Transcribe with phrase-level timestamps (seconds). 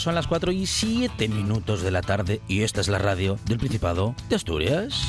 [0.00, 3.58] Son las 4 y 7 minutos de la tarde y esta es la radio del
[3.58, 5.02] Principado de Asturias.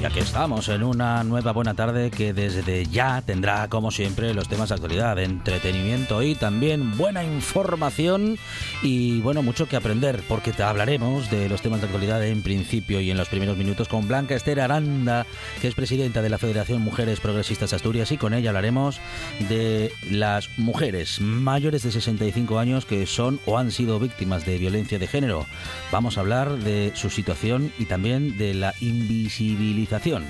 [0.00, 4.48] Ya que estamos en una nueva buena tarde que desde ya tendrá, como siempre, los
[4.48, 8.38] temas de actualidad, entretenimiento y también buena información
[8.82, 13.10] y, bueno, mucho que aprender, porque hablaremos de los temas de actualidad en principio y
[13.10, 15.26] en los primeros minutos con Blanca Esther Aranda,
[15.60, 19.00] que es presidenta de la Federación Mujeres Progresistas Asturias, y con ella hablaremos
[19.48, 24.98] de las mujeres mayores de 65 años que son o han sido víctimas de violencia
[24.98, 25.46] de género.
[25.90, 30.24] Vamos a hablar de su situación y también de la invisibilización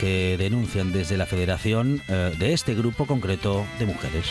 [0.00, 4.26] que denuncian desde la Federación eh, de este grupo concreto de mujeres.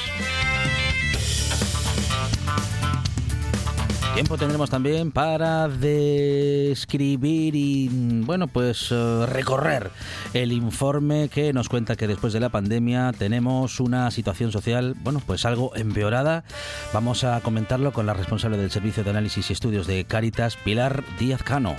[4.14, 7.88] Tiempo tendremos también para describir y,
[8.26, 9.90] bueno, pues eh, recorrer
[10.34, 15.22] el informe que nos cuenta que después de la pandemia tenemos una situación social, bueno,
[15.26, 16.44] pues algo empeorada.
[16.94, 21.04] Vamos a comentarlo con la responsable del Servicio de Análisis y Estudios de Cáritas, Pilar
[21.18, 21.76] Díaz Cano.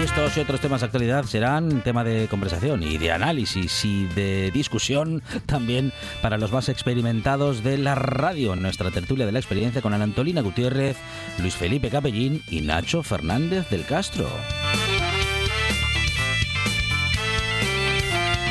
[0.00, 4.06] Y estos y otros temas de actualidad serán tema de conversación y de análisis y
[4.06, 8.56] de discusión también para los más experimentados de la radio.
[8.56, 10.96] Nuestra tertulia de la experiencia con Ana Antolina Gutiérrez,
[11.38, 14.26] Luis Felipe Capellín y Nacho Fernández del Castro.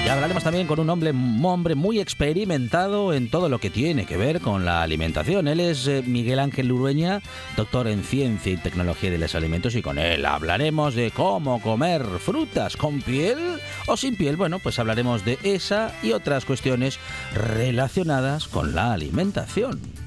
[0.09, 4.41] Hablaremos también con un hombre, hombre muy experimentado en todo lo que tiene que ver
[4.41, 5.47] con la alimentación.
[5.47, 7.21] Él es eh, Miguel Ángel Urueña,
[7.55, 12.03] doctor en ciencia y tecnología de los alimentos, y con él hablaremos de cómo comer
[12.19, 13.37] frutas con piel
[13.87, 14.35] o sin piel.
[14.35, 16.97] Bueno, pues hablaremos de esa y otras cuestiones
[17.33, 19.98] relacionadas con la alimentación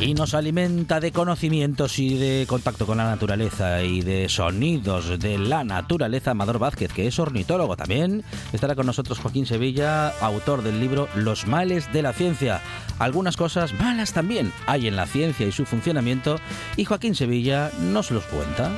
[0.00, 5.36] y nos alimenta de conocimientos y de contacto con la naturaleza y de sonidos de
[5.36, 8.24] la naturaleza Amador Vázquez, que es ornitólogo también.
[8.52, 12.62] Estará con nosotros Joaquín Sevilla, autor del libro Los males de la ciencia.
[12.98, 16.40] Algunas cosas malas también hay en la ciencia y su funcionamiento
[16.76, 18.70] y Joaquín Sevilla nos los cuenta.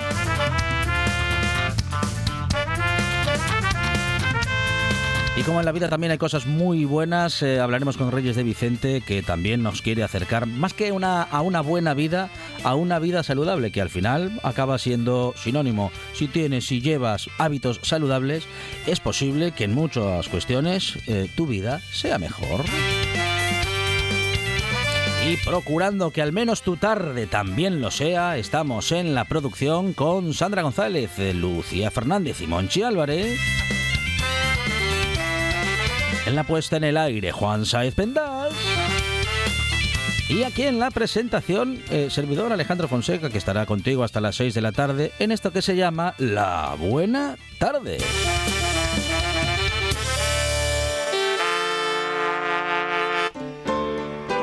[5.34, 8.42] Y como en la vida también hay cosas muy buenas, eh, hablaremos con Reyes de
[8.42, 12.28] Vicente, que también nos quiere acercar más que a una buena vida,
[12.64, 15.90] a una vida saludable, que al final acaba siendo sinónimo.
[16.12, 18.44] Si tienes, si llevas hábitos saludables,
[18.86, 22.60] es posible que en muchas cuestiones eh, tu vida sea mejor.
[25.26, 30.34] Y procurando que al menos tu tarde también lo sea, estamos en la producción con
[30.34, 33.38] Sandra González, Lucía Fernández y Monchi Álvarez.
[36.24, 38.52] En la puesta en el aire, Juan Saez Pendas.
[40.28, 44.54] Y aquí en la presentación, eh, servidor Alejandro Fonseca, que estará contigo hasta las 6
[44.54, 47.98] de la tarde en esto que se llama La Buena Tarde.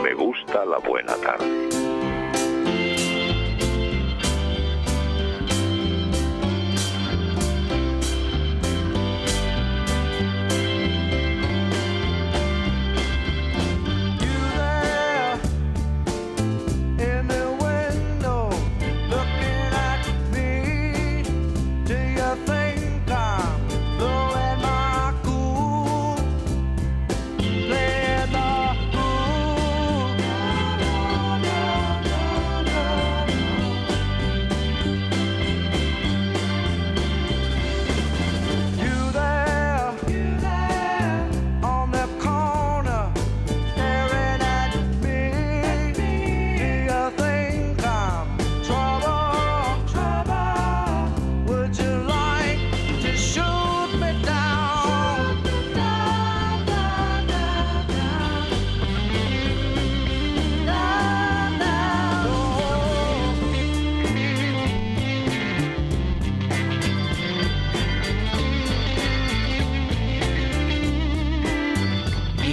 [0.03, 1.68] Me gusta la buena tarde.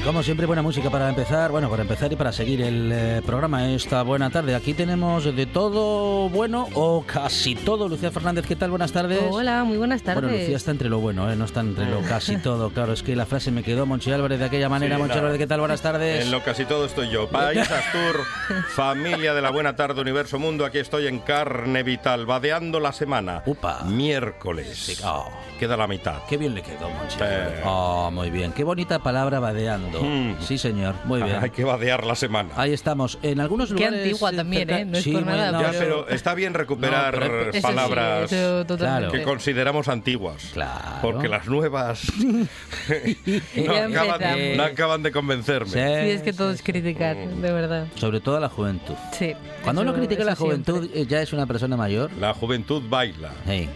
[0.07, 3.69] Como siempre, buena música para empezar, bueno, para empezar y para seguir el eh, programa
[3.73, 4.55] esta buena tarde.
[4.55, 7.89] Aquí tenemos de todo bueno o casi todo.
[7.89, 8.71] Lucía Fernández, ¿qué tal?
[8.71, 9.21] Buenas tardes.
[9.29, 10.23] Hola, muy buenas tardes.
[10.23, 11.35] Bueno, Lucía está entre lo bueno, ¿eh?
[11.35, 12.71] no está entre lo casi todo.
[12.71, 14.95] Claro, es que la frase me quedó Monchi Álvarez de aquella manera.
[14.95, 15.19] Sí, Monchi.
[15.19, 15.59] Álvarez, ¿qué tal?
[15.59, 16.25] Buenas tardes.
[16.25, 17.29] En lo casi todo estoy yo.
[17.29, 18.21] País Astur,
[18.77, 20.65] familia de la buena tarde, universo mundo.
[20.65, 23.43] Aquí estoy en carne vital, vadeando la semana.
[23.45, 23.83] Upa.
[23.83, 24.79] Miércoles.
[24.79, 25.29] Sí, oh,
[25.59, 26.23] Queda la mitad.
[26.29, 27.21] qué bien le quedó, Monchi.
[27.21, 27.63] Álvarez.
[27.65, 28.53] Oh, muy bien.
[28.53, 29.96] Qué bonita palabra vadeando.
[30.03, 30.37] Mm.
[30.41, 30.95] Sí, señor.
[31.05, 31.37] Muy bien.
[31.43, 32.51] Hay que vadear la semana.
[32.57, 33.19] Ahí estamos.
[33.23, 34.01] En algunos Qué lugares.
[34.05, 34.85] antigua eh, también, cerca- ¿eh?
[34.85, 37.53] No es Sí, por nada, no, Ya, pero- pero está bien recuperar No, pero- Eso
[37.53, 40.51] sí, palabras que consideramos antiguas.
[40.53, 40.99] Claro.
[41.03, 44.57] Porque las nuevas no, acaban, empezamos.
[44.57, 45.67] no acaban de convencerme.
[45.71, 45.79] Sí.
[45.79, 47.87] Sí, es que todo es criticar, de verdad.
[47.97, 48.95] Sobre todo a la juventud.
[49.13, 49.33] Sí.
[49.63, 51.01] Cuando eso- uno critica a la juventud, siempre.
[51.03, 52.11] eh, ya es una persona mayor.
[52.21, 53.31] La juventud baila.
[53.47, 53.69] Hey.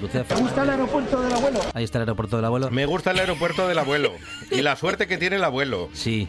[0.00, 0.58] Lucía Fernández.
[0.58, 1.60] el aeropuerto del abuelo?
[1.74, 2.70] Ahí está el aeropuerto del abuelo.
[2.70, 4.12] Me gusta el aeropuerto del abuelo
[4.50, 6.28] y la suerte que tiene el abuelo Sí.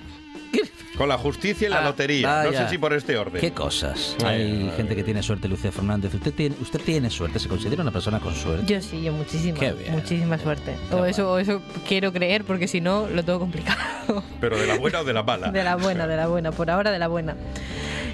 [0.98, 2.44] con la justicia y la Ah, lotería.
[2.44, 3.42] No sé si por este orden.
[3.42, 4.16] ¿Qué cosas?
[4.24, 4.74] Ay, Hay ay.
[4.78, 6.13] gente que tiene suerte, Lucía Fernández.
[6.13, 8.66] Usted tiene, usted tiene suerte, se considera una persona con suerte.
[8.66, 9.92] Yo sí, yo muchísima, Qué bien.
[9.92, 10.75] muchísima suerte.
[10.90, 14.24] Qué O eso, o eso quiero creer, porque si no, lo tengo complicado.
[14.40, 15.52] Pero de la buena o de la mala.
[15.52, 17.36] De la buena, de la buena, por ahora de la buena.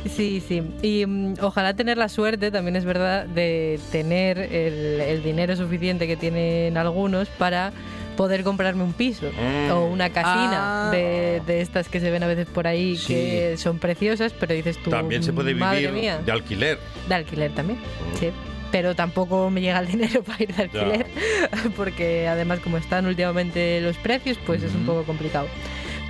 [0.09, 0.63] Sí, sí.
[0.81, 6.07] Y mm, ojalá tener la suerte, también es verdad, de tener el, el dinero suficiente
[6.07, 7.71] que tienen algunos para
[8.17, 9.71] poder comprarme un piso Mm.
[9.71, 10.91] o una casina Ah.
[10.91, 13.13] de, de estas que se ven a veces por ahí Sí.
[13.13, 16.77] que son preciosas, pero dices tú, También se puede madre vivir mía, de alquiler.
[17.07, 17.79] de alquiler también,
[18.19, 18.29] sí.
[18.71, 20.79] Pero tampoco me llega el dinero para ir de Ya.
[20.81, 21.05] alquiler,
[21.75, 25.47] porque además como están últimamente los precios, pues es un poco complicado.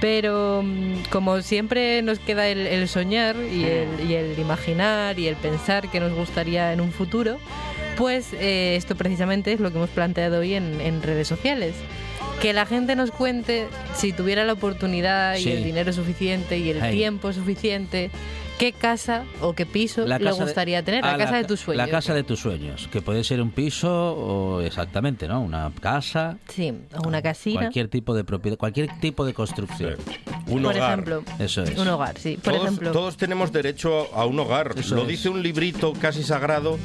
[0.01, 5.27] Pero mm, como siempre nos queda el, el soñar y el, y el imaginar y
[5.27, 7.37] el pensar que nos gustaría en un futuro,
[7.97, 11.75] pues eh, esto precisamente es lo que hemos planteado hoy en, en redes sociales.
[12.41, 15.49] Que la gente nos cuente si tuviera la oportunidad Sí.
[15.49, 18.09] y el dinero suficiente y el tiempo suficiente,
[18.61, 21.43] qué casa o qué piso La le casa de- gustaría tener, Ah, la casa de
[21.45, 21.85] tus sueños.
[21.85, 25.41] La casa de tus sueños, que puede ser un piso o exactamente, ¿no?
[25.41, 27.59] Una casa, Sí, o una casina.
[27.61, 29.95] cualquier tipo de propiedad, cualquier tipo de construcción.
[30.47, 30.91] Un por hogar.
[30.91, 31.77] ejemplo, Eso es.
[31.77, 32.35] un hogar, sí.
[32.41, 34.73] Por todos, ejemplo, todos tenemos derecho a un hogar.
[34.77, 35.07] Eso Lo es.
[35.07, 36.77] dice un librito casi sagrado,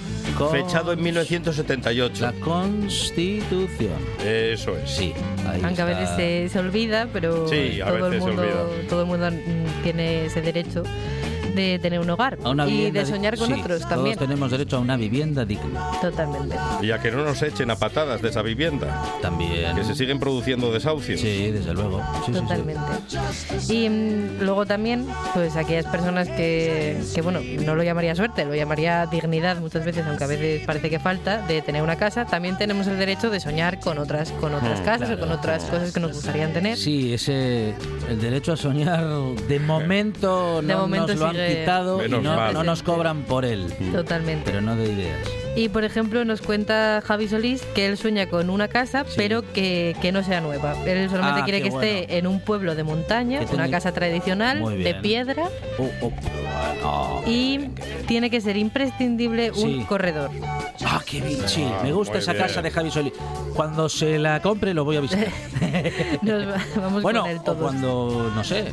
[0.51, 2.23] fechado en 1978.
[2.25, 3.93] La Constitución.
[4.25, 4.91] Eso es.
[4.91, 5.13] Sí,
[5.49, 8.43] ahí aunque a veces se, se olvida, pero Sí, a todo, el veces se mundo,
[8.43, 8.89] olvida.
[8.89, 9.29] todo el mundo
[9.83, 10.83] tiene ese derecho
[11.57, 14.17] de tener un hogar A una y de soñar con sí, otros todos también.
[14.19, 15.91] tenemos derecho a una vivienda digna.
[16.01, 16.57] Totalmente.
[16.83, 19.03] Y a que no nos echen a patadas de esa vivienda.
[19.21, 19.75] También.
[19.75, 21.21] Que se siguen produciendo desahucios.
[21.21, 22.01] Sí, desde luego.
[22.25, 22.41] Sí, sí, sí.
[22.41, 22.83] Totalmente.
[23.69, 28.55] Y mm, luego también, pues aquellas personas que, que, bueno, no lo llamaría suerte, lo
[28.55, 32.57] llamaría dignidad muchas veces, aunque a veces parece que falta, de tener una casa, también
[32.59, 35.93] tenemos el derecho de soñar con otras, con otras Mm, casas o con otras cosas
[35.93, 36.77] que nos gustarían tener.
[36.77, 37.75] Sí, ese
[38.09, 39.05] el derecho a soñar
[39.49, 42.53] de momento De no momento nos lo han quitado y no, mal.
[42.55, 44.43] no nos cobran por él, Totalmente.
[44.45, 45.19] pero no de ideas.
[45.57, 49.97] Y por ejemplo nos cuenta Javi Solís que él sueña con una casa, pero que,
[50.03, 50.75] que no sea nueva.
[50.85, 52.13] Él solamente Ah, quiere que esté bueno.
[52.15, 55.49] en un pueblo de montaña, Que una tiene- casa tradicional, de piedra,
[55.79, 57.23] Oh, oh, bueno.
[57.27, 57.71] y
[58.07, 60.31] tiene que ser imprescindible un corredor.
[60.85, 62.45] Ah, qué bien, sí, Ah, me gusta esa bien.
[62.47, 63.15] casa de Javi Solís.
[63.55, 65.29] Cuando se la compre lo voy a visitar.
[66.23, 67.59] Nos va- vamos bueno, con él o todos.
[67.63, 68.67] cuando, no sé,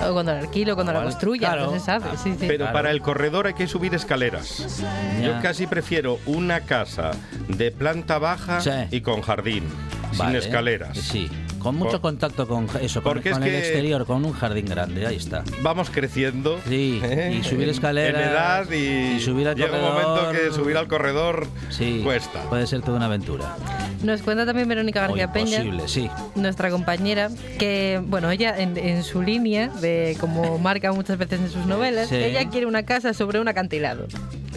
[0.00, 1.66] O cuando la alquilo, cuando la construya, claro.
[1.66, 2.04] no se sabe.
[2.16, 2.36] Sí, sí.
[2.38, 2.72] Pero Claro.
[2.72, 4.80] para el corredor hay que subir escaleras.
[5.20, 5.20] Ya.
[5.26, 7.10] Yo casi prefiero una casa
[7.48, 8.70] de planta baja Sí.
[8.90, 9.64] y con jardín,
[10.12, 10.96] sin escaleras.
[10.98, 11.28] Sí,
[11.68, 14.66] con mucho Por- contacto con eso, con, Porque con es el exterior, con un jardín
[14.66, 15.44] grande, ahí está.
[15.62, 16.58] Vamos creciendo.
[16.68, 17.38] Sí, ¿eh?
[17.40, 18.20] y subir escaleras.
[18.22, 20.16] En edad y, y subir al llega un corredor.
[20.18, 22.42] momento que subir al corredor Sí, cuesta.
[22.48, 23.56] puede ser toda una aventura.
[24.02, 26.08] Nos cuenta también Verónica O García Peña, imposible, sí.
[26.36, 31.50] nuestra compañera, que, bueno, ella en, en su línea, de como marca muchas veces en
[31.50, 32.14] sus novelas, Sí.
[32.14, 34.06] ella quiere una casa sobre un acantilado.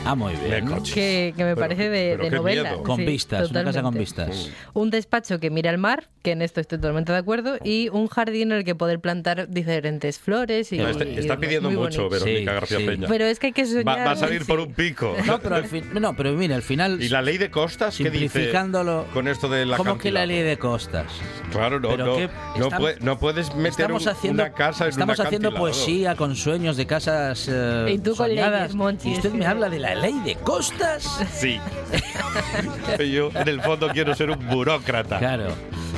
[0.06, 0.68] Ah, muy bien.
[0.94, 2.70] Que, que me Pero- parece de, de novela.
[2.72, 2.84] miedo.
[2.84, 4.00] Con sí, vistas, una casa con totalmente.
[4.00, 4.50] vistas.
[4.74, 8.08] Un despacho que mira al mar, que en esto estoy totalmente de acuerdo, y un
[8.08, 10.72] jardín en el que poder plantar diferentes flores.
[10.72, 12.25] Y, No, está, y está pidiendo muy mucho, bonito.
[12.25, 12.86] Verónica Sí, García sí.
[12.86, 13.08] Peña.
[13.08, 13.88] Pero es que hay que soñar.
[13.88, 15.15] va, va a salir por un pico.
[15.25, 18.05] No, pero, al fin- no, pero mira, al final, ¿Y la ley de costas qué
[18.10, 19.05] dice simplificándolo.
[19.13, 21.05] con esto de la ¿Cómo que la ley de costas?
[21.51, 24.53] Claro, no, Pero no, que no, estamos- puede- no puedes meter Estamos un- haciendo, una
[24.53, 28.74] casa en estamos un haciendo poesía con sueños de casas eh, Y tú con leyes,
[28.75, 31.03] Monchi, y usted me habla de la ley de costas.
[31.34, 31.60] Sí.
[33.12, 35.20] Yo en el fondo quiero ser un burócrata.
[35.20, 35.48] Claro,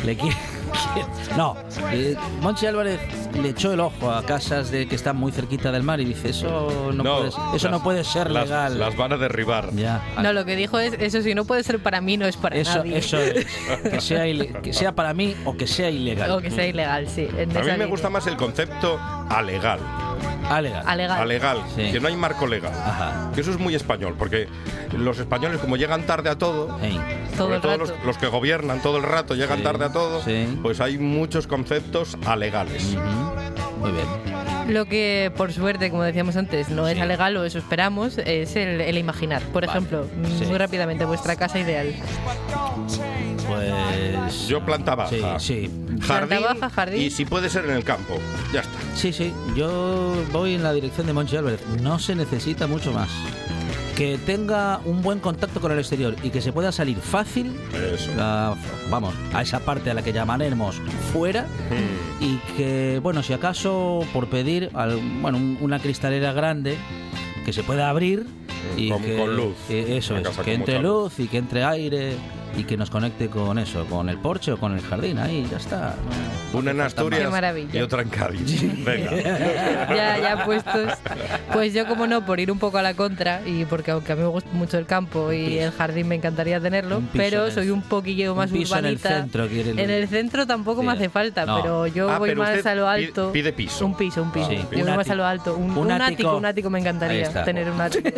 [0.05, 0.35] le quiere,
[1.37, 1.55] no,
[1.91, 2.99] eh, Monchi Álvarez
[3.41, 6.29] le echó el ojo a casas de que están muy cerquita del mar y dice,
[6.29, 8.79] eso no, puede, eso las- no puede ser las- legal.
[8.79, 9.69] Las van a derribar.
[9.73, 10.01] Ya.
[10.21, 12.55] No, lo que dijo es, eso sí, no puede ser para mí, no es para
[12.57, 12.97] Eso, nadie.
[12.97, 13.45] eso es.
[13.83, 14.23] Que sea,
[14.61, 16.31] que sea para mí o que sea ilegal.
[16.31, 17.27] O que sea ilegal, sí.
[17.31, 17.87] A mí me línea.
[17.87, 18.99] gusta más el concepto
[19.29, 19.79] alegal.
[20.49, 20.83] Alegal.
[20.87, 21.21] Alegal.
[21.21, 21.91] Alegal, Sí.
[21.91, 22.73] que no hay marco legal.
[22.73, 23.31] Ajá.
[23.33, 24.47] Que eso es muy español, porque
[24.97, 26.99] los españoles como llegan tarde a todo, Ey.
[27.37, 30.59] Todo los, los que gobiernan todo el rato llegan Sí, tarde a todo, sí.
[30.61, 32.95] pues hay muchos conceptos alegales.
[33.79, 34.52] Muy bien.
[34.67, 37.01] Lo que, por suerte, como decíamos antes, no es Sí.
[37.01, 39.41] alegal o eso esperamos, es el, el imaginar.
[39.43, 39.77] Por Vale.
[39.77, 40.07] ejemplo,
[40.39, 40.45] Sí.
[40.45, 41.93] muy rápidamente, vuestra casa ideal.
[43.47, 44.47] Pues.
[44.47, 45.09] Yo planta baja.
[45.39, 45.71] Sí, sí.
[46.01, 47.01] Jardín, Planta baja, jardín.
[47.01, 48.17] y si puede ser en el campo.
[48.53, 48.71] Ya está.
[48.95, 49.33] Sí, sí.
[49.55, 51.59] Yo voy en la dirección de Monchi Álvarez.
[51.81, 53.09] No se necesita mucho más.
[53.97, 57.55] Que tenga un buen contacto con el exterior y que se pueda salir fácil,
[57.93, 58.09] Eso.
[58.19, 58.55] a-
[58.89, 60.81] vamos, a esa parte a la que llamaremos
[61.13, 62.23] fuera Mm.
[62.23, 66.75] y que, bueno, si acaso por pedir al- bueno, un- una cristalera grande
[67.45, 68.25] que se pueda abrir
[68.75, 69.55] y Con- que, con luz.
[69.67, 72.13] que eso es, que entre luz y que entre aire
[72.55, 75.57] y que nos conecte con eso, con el porche o con el jardín, ahí ya
[75.57, 75.95] está.
[76.51, 77.31] no- Una en Asturias
[77.73, 78.83] y otra en Cádiz.
[78.85, 79.11] Venga.
[79.95, 80.91] ya, ya puestos.
[81.51, 84.15] Pues yo, como no, por ir un poco a la contra, y porque aunque a
[84.15, 87.51] mí me gusta mucho el campo y el jardín me encantaría tenerlo, Un pero el-
[87.51, 89.09] soy un poquillo un más piso en el urbanita.
[89.21, 91.61] centro quiere el- En el centro tampoco me hace falta, No.
[91.61, 93.31] pero yo Ah, voy pero más a lo alto.
[93.31, 93.85] pide piso.
[93.85, 94.49] Un piso, un piso.
[94.49, 95.13] Sí, Yo un voy más ático.
[95.13, 95.55] a lo alto.
[95.55, 96.03] Un, Un un ático.
[96.13, 98.09] ático, un ático me encantaría tener un ático.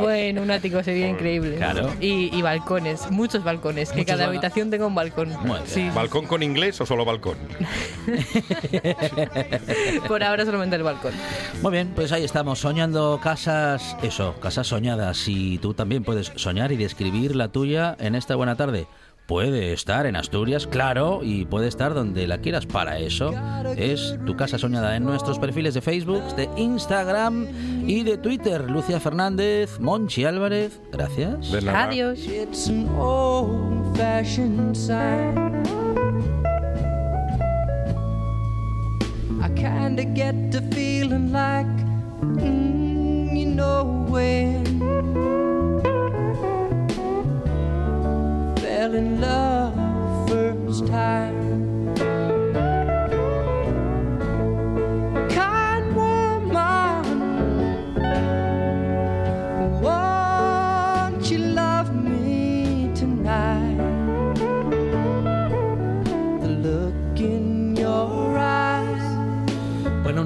[0.00, 1.56] Bueno, un ático sería increíble.
[1.56, 1.92] Claro.
[2.00, 5.30] Y, y balcones, muchos balcones, que Muchos cada habitación tenga un balcón.
[5.66, 7.36] Sí, ¿Balcón con inglés o solo balcón?
[10.08, 11.12] por ahora solamente el balcón.
[11.62, 15.28] Muy bien, pues ahí estamos, soñando casas, eso, casas soñadas.
[15.28, 18.86] Y tú también puedes soñar y describir la tuya en esta buena tarde.
[19.26, 22.66] Puede estar en Asturias, claro, y puede estar donde la quieras.
[22.66, 23.32] Para eso
[23.76, 27.46] es tu casa soñada en nuestros perfiles de Facebook, de Instagram
[27.86, 28.70] y de Twitter.
[28.70, 31.50] Lucia Fernández, Monchi Álvarez, gracias.
[31.50, 31.84] De nada.
[31.84, 32.18] Adiós.
[48.84, 51.53] Fell in love first time.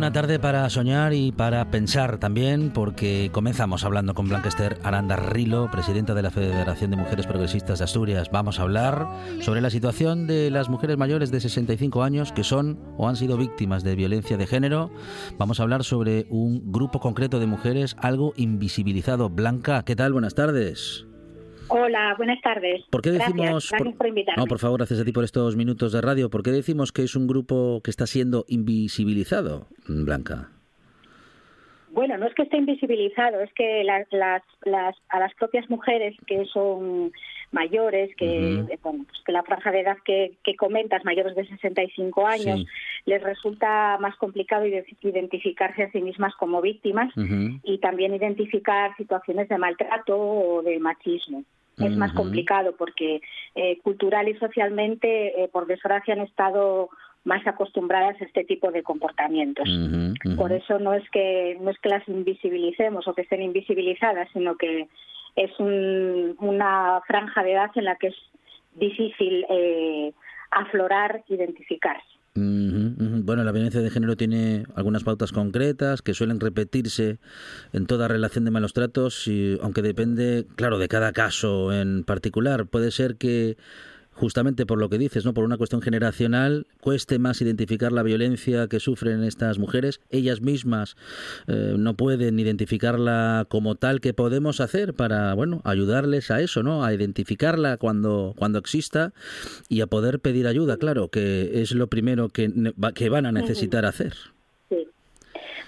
[0.08, 5.16] Bueno, una tarde para soñar y para pensar también, porque comenzamos hablando con Blanquester Aranda
[5.16, 8.30] Rilo, presidenta de la Federación de Mujeres Progresistas de Asturias.
[8.32, 9.06] Vamos a hablar
[9.42, 13.36] sobre la situación de las mujeres mayores de 65 años que son o han sido
[13.36, 14.90] víctimas de violencia de género.
[15.36, 19.28] Vamos a hablar sobre un grupo concreto de mujeres, algo invisibilizado.
[19.28, 20.14] Blanca, ¿qué tal?
[20.14, 21.07] Buenas tardes.
[21.68, 22.84] Hola, buenas tardes.
[22.90, 23.36] ¿Por qué decimos...
[23.36, 24.42] Gracias, gracias por, invitarme.
[24.42, 26.30] No, por favor, gracias a ti por estos minutos de radio.
[26.30, 30.50] ¿Por qué decimos que es un grupo que está siendo invisibilizado, Blanca?
[31.90, 36.14] Bueno, no es que esté invisibilizado, es que las, las, las, a las propias mujeres
[36.26, 37.12] que son
[37.50, 41.46] mayores, que, eh, bueno, pues que la franja de edad que, que comentas, mayores de
[41.46, 42.66] 65 años, Sí.
[43.06, 47.12] les resulta más complicado ide- identificarse a sí mismas como víctimas
[47.62, 51.44] y también identificar situaciones de maltrato o de machismo.
[51.78, 53.20] Es más complicado porque
[53.54, 56.88] eh, cultural y socialmente, eh, por desgracia, han estado
[57.24, 59.68] más acostumbradas a este tipo de comportamientos.
[60.36, 64.56] Por eso no es que no es que las invisibilicemos o que estén invisibilizadas, sino
[64.56, 64.88] que
[65.44, 68.16] es un- una franja de edad en la que es
[68.74, 70.12] difícil eh,
[70.50, 72.06] aflorar, identificarse.
[72.34, 77.18] Bueno, la violencia de género tiene algunas pautas concretas que suelen repetirse
[77.72, 82.66] en toda relación de malos tratos, y, aunque depende, claro, de cada caso en particular.
[82.66, 83.56] Puede ser que
[84.18, 85.32] justamente por lo que dices, ¿no?
[85.32, 90.00] Por una cuestión generacional, cueste más identificar la violencia que sufren estas mujeres.
[90.10, 90.96] Ellas mismas
[91.46, 96.84] eh, no pueden identificarla como tal que podemos hacer para, bueno, ayudarles a eso, ¿no?
[96.84, 99.12] A identificarla cuando, cuando exista
[99.68, 103.86] y a poder pedir ayuda, claro, que es lo primero que, que van a necesitar
[103.86, 104.14] hacer.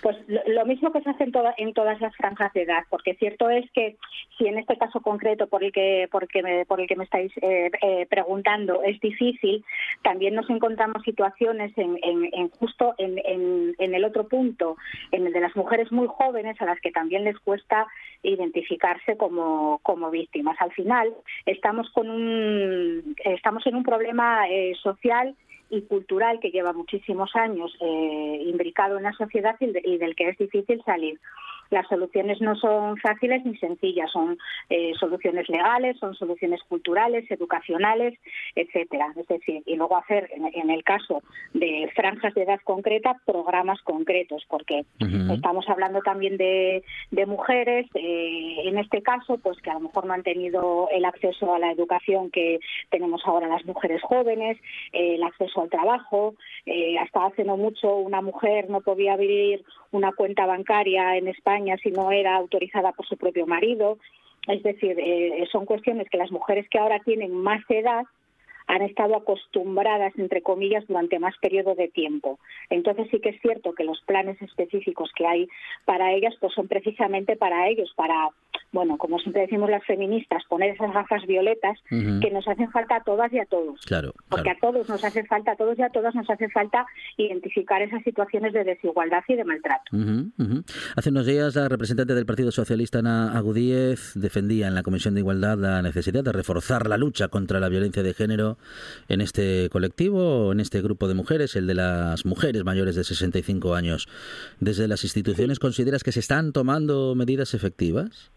[0.02, 3.14] Pues lo, mismo que se hace en, toda- en todas las franjas de edad, porque
[3.14, 3.96] cierto es que
[4.38, 6.08] si en este caso concreto por el que
[6.42, 9.64] me, por el que me estáis eh, eh, preguntando es difícil,
[10.02, 14.76] también nos encontramos situaciones en, en- justo en- en el otro punto,
[15.12, 17.86] en el de las mujeres muy jóvenes a las que también les cuesta
[18.22, 20.56] identificarse como, como víctimas.
[20.60, 21.12] Al final
[21.46, 25.34] estamos con un estamos en un problema eh, social
[25.70, 30.14] y cultural que lleva muchísimos años eh, imbricado en la sociedad y, de- y del
[30.16, 31.18] que es difícil salir.
[31.70, 38.18] Las soluciones no son fáciles ni sencillas, son eh, soluciones legales, son soluciones culturales, educacionales,
[38.54, 39.12] etcétera.
[39.16, 41.22] Es decir, y luego hacer, en, en el caso
[41.54, 44.84] de franjas de edad concreta, programas concretos, porque
[45.32, 50.06] estamos hablando también de, de mujeres, eh, en este caso, pues que a lo mejor
[50.06, 52.58] no han tenido el acceso a la educación que
[52.90, 54.58] tenemos ahora las mujeres jóvenes,
[54.92, 56.34] eh, el acceso al trabajo.
[57.00, 61.90] hasta hace no mucho una mujer no podía abrir una cuenta bancaria en España si
[61.90, 63.98] no era autorizada por su propio marido.
[64.46, 68.04] Es decir, eh, son cuestiones que las mujeres que ahora tienen más edad
[68.70, 72.38] han estado acostumbradas, entre comillas, durante más periodo de tiempo.
[72.70, 75.48] Entonces sí que es cierto que los planes específicos que hay
[75.84, 78.28] para ellas, pues son precisamente para ellos, para,
[78.70, 83.02] bueno, como siempre decimos las feministas, poner esas gafas violetas que nos hacen falta a
[83.02, 83.80] todas y a todos.
[83.86, 86.86] Claro, Porque a todos nos hace falta, a todos y a todas nos hace falta
[87.16, 89.90] identificar esas situaciones de desigualdad y de maltrato.
[90.96, 95.20] Hace unos días la representante del Partido Socialista, Ana Agudíez, defendía en la Comisión de
[95.20, 98.59] Igualdad la necesidad de reforzar la lucha contra la violencia de género
[99.08, 103.74] en este colectivo, en este grupo de mujeres, el de las mujeres mayores de 65
[103.74, 104.08] años.
[104.60, 108.30] ¿Desde las instituciones consideras que se están tomando medidas efectivas?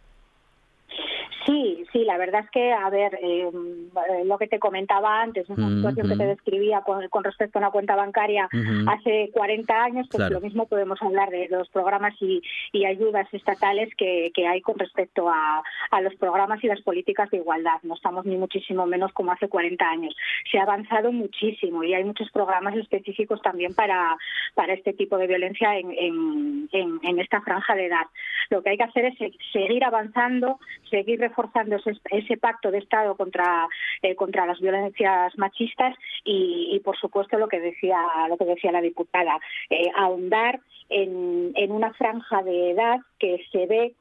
[1.45, 5.47] Sí, sí, la verdad es que, a ver, eh, eh, lo que te comentaba antes,
[5.49, 8.49] Mm, situación que te describía con, con respecto a una cuenta bancaria
[8.87, 10.35] hace 40 años, pues Claro.
[10.35, 14.77] lo mismo podemos hablar de los programas y, y ayudas estatales que, que hay con
[14.77, 17.79] respecto a, a los programas y las políticas de igualdad.
[17.83, 20.15] No estamos ni muchísimo menos como hace 40 años.
[20.51, 24.17] Se ha avanzado muchísimo y hay muchos programas específicos también para,
[24.55, 28.07] para este tipo de violencia en, en, en- en esta franja de edad.
[28.49, 30.59] Lo que hay que hacer es se- seguir avanzando,
[30.89, 33.67] seguir reforzando ese, pacto de Estado contra,
[34.01, 37.97] eh, contra las violencias machistas y, y, por supuesto, lo que decía,
[38.29, 40.59] lo que decía la diputada, eh, ahondar
[40.89, 43.95] en, en una franja de edad que se ve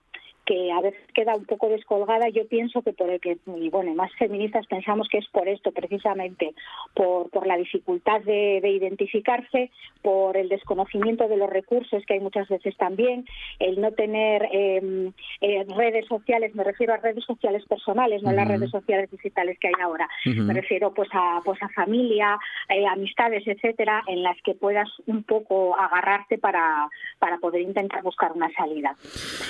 [0.45, 2.29] que a veces queda un poco descolgada.
[2.29, 5.73] Yo pienso que por el que, y bueno, más feministas pensamos que es por esto,
[5.73, 6.55] precisamente,
[6.95, 9.71] por, por la dificultad de, de identificarse,
[10.03, 13.25] por el desconocimiento de los recursos que hay muchas veces también,
[13.59, 18.47] el no tener eh, eh, redes sociales, me refiero a redes sociales personales, no las
[18.47, 18.55] Ujú.
[18.55, 20.09] redes sociales digitales que hay ahora.
[20.25, 22.38] Me refiero pues a, pues a familia,
[22.69, 26.88] eh, amistades, etcétera, en las que puedas un poco agarrarte para,
[27.19, 28.97] para poder intentar buscar una salida.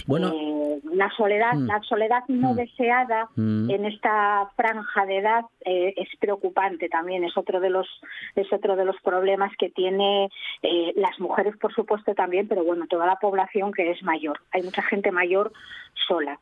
[0.06, 0.32] Bueno,
[0.82, 1.66] La soledad, Mm.
[1.66, 2.56] la soledad no Mm.
[2.56, 3.70] deseada Mm.
[3.70, 7.22] en esta franja de edad eh, es preocupante también.
[7.24, 7.86] Es otro de los
[8.34, 10.28] es otro de los problemas que tiene
[10.62, 14.40] eh, las mujeres, por supuesto también, pero bueno, toda la población que es mayor.
[14.52, 15.52] Hay mucha gente mayor
[16.08, 16.38] sola.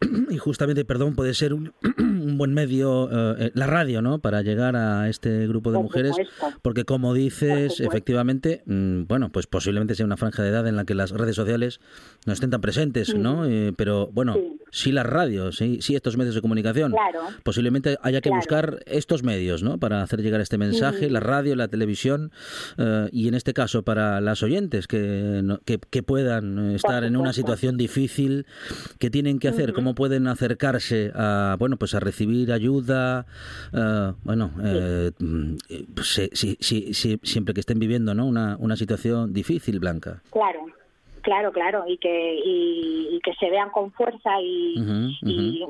[0.30, 4.18] y justamente, perdón, puede ser un, un buen medio eh, la radio, ¿no?
[4.18, 6.58] Para llegar a este grupo de Por mujeres, supuesto.
[6.62, 10.84] porque como dices, efectivamente, mm, bueno, pues posiblemente sea una franja de edad en la
[10.84, 11.80] que las redes sociales
[12.26, 13.46] no estén tan presentes, ¿no?
[13.46, 14.58] Eh, pero bueno, Sí.
[14.70, 16.92] sí las radios, sí, sí estos medios de comunicación.
[16.92, 17.20] Claro.
[17.42, 18.38] Posiblemente haya que Claro.
[18.40, 19.78] buscar estos medios, ¿no?
[19.78, 22.32] Para hacer llegar este mensaje, la radio, la televisión,
[22.76, 27.16] eh, y en este caso para las oyentes que, que, que puedan eh, estar en
[27.16, 28.46] una situación difícil,
[28.98, 29.72] ¿qué tienen que hacer?
[29.86, 33.24] ¿Cómo pueden acercarse a, bueno, pues a recibir ayuda?
[33.72, 38.26] eh, bueno, eh, mm, eh, pues, sí, sí, sí, sí, siempre que estén viviendo, ¿no?
[38.26, 40.24] Una, una situación difícil, Blanca.
[40.32, 40.66] Claro,
[41.26, 44.76] claro, claro, y que y, y que se vean con fuerza y,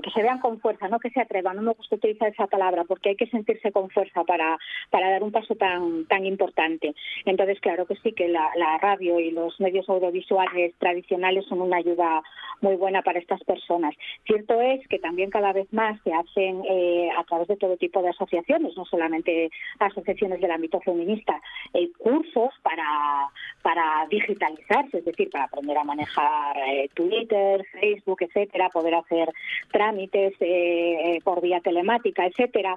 [0.03, 1.57] que se vean con fuerza, no que se atrevan.
[1.57, 4.59] No me gusta utilizar esa palabra porque hay que sentirse con fuerza para
[4.91, 6.95] para dar un paso tan tan importante.
[7.25, 11.79] Entonces, claro que sí que la, la radio y los medios audiovisuales tradicionales son una
[11.79, 12.23] ayuda
[12.61, 13.95] muy buena para estas personas.
[14.27, 18.03] Cierto es que también cada vez más se hacen eh, a través de todo tipo
[18.03, 21.41] de asociaciones, no solamente asociaciones del ámbito feminista,
[21.75, 23.31] eh, cursos para,
[23.63, 29.33] para digitalizarse, es decir, para aprender a manejar eh, Twitter, Facebook, etcétera, poder hacer
[29.73, 32.77] trámites eh, eh, por vía telemática, etcétera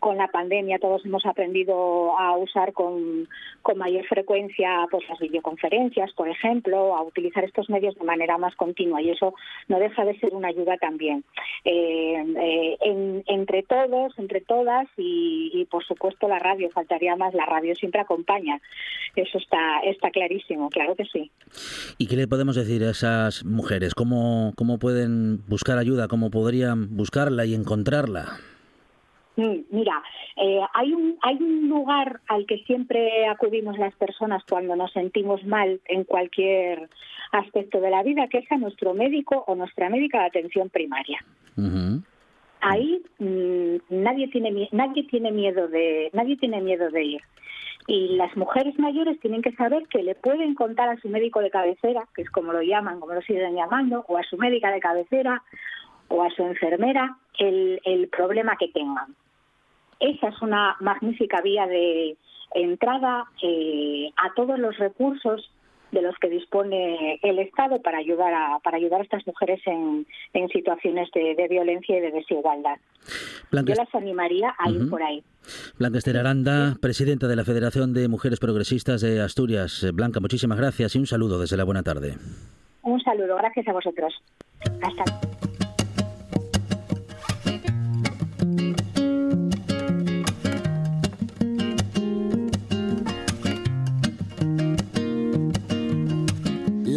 [0.00, 3.28] con la pandemia todos hemos aprendido a usar con,
[3.76, 9.00] mayor frecuencia pues las videoconferencias, por ejemplo, a utilizar estos medios de manera más continua
[9.00, 9.34] y eso
[9.68, 11.24] no deja de ser una ayuda también.
[11.64, 17.32] Eh, eh, en- entre todos, entre todas y, y, por supuesto la radio, faltaría más,
[17.34, 18.60] la radio siempre acompaña.
[19.14, 21.30] Eso está, está clarísimo, claro que sí.
[21.98, 23.94] ¿Y qué le podemos decir a esas mujeres?
[23.94, 26.08] ¿Cómo, cómo pueden buscar ayuda?
[26.08, 28.38] ¿Cómo podrían buscarla y encontrarla?
[29.36, 30.02] Mm, Mira,
[30.36, 35.44] eh, hay, un, hay un lugar al que siempre acudimos las personas cuando nos sentimos
[35.44, 36.88] mal en cualquier
[37.32, 41.24] aspecto de la vida, que es a nuestro médico o nuestra médica de atención primaria.
[42.60, 47.22] Ahí mm, nadie tiene nadie tiene miedo de nadie tiene miedo de ir.
[47.88, 51.50] Y las mujeres mayores tienen que saber que le pueden contar a su médico de
[51.50, 54.78] cabecera, que es como lo llaman, como lo siguen llamando, o a su médica de
[54.78, 55.42] cabecera,
[56.06, 59.16] o a su enfermera, el, el problema que tengan.
[60.02, 62.16] Esa es una magnífica vía de
[62.54, 65.48] entrada eh, a todos los recursos
[65.92, 70.04] de los que dispone el Estado para ayudar a, para ayudar a estas mujeres en,
[70.32, 72.78] en situaciones de, de, violencia y de desigualdad.
[73.52, 75.22] Blanca Yo las animaría a ir por ahí.
[75.78, 79.86] Blanca Esther Aranda, presidenta de la Federación de Mujeres Progresistas de Asturias.
[79.94, 82.16] Blanca, muchísimas gracias y un saludo desde la buena tarde.
[82.82, 84.12] Un saludo, gracias a vosotros.
[84.82, 85.61] Hasta luego.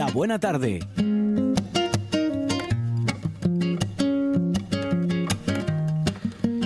[0.06, 0.82] La buena tarde.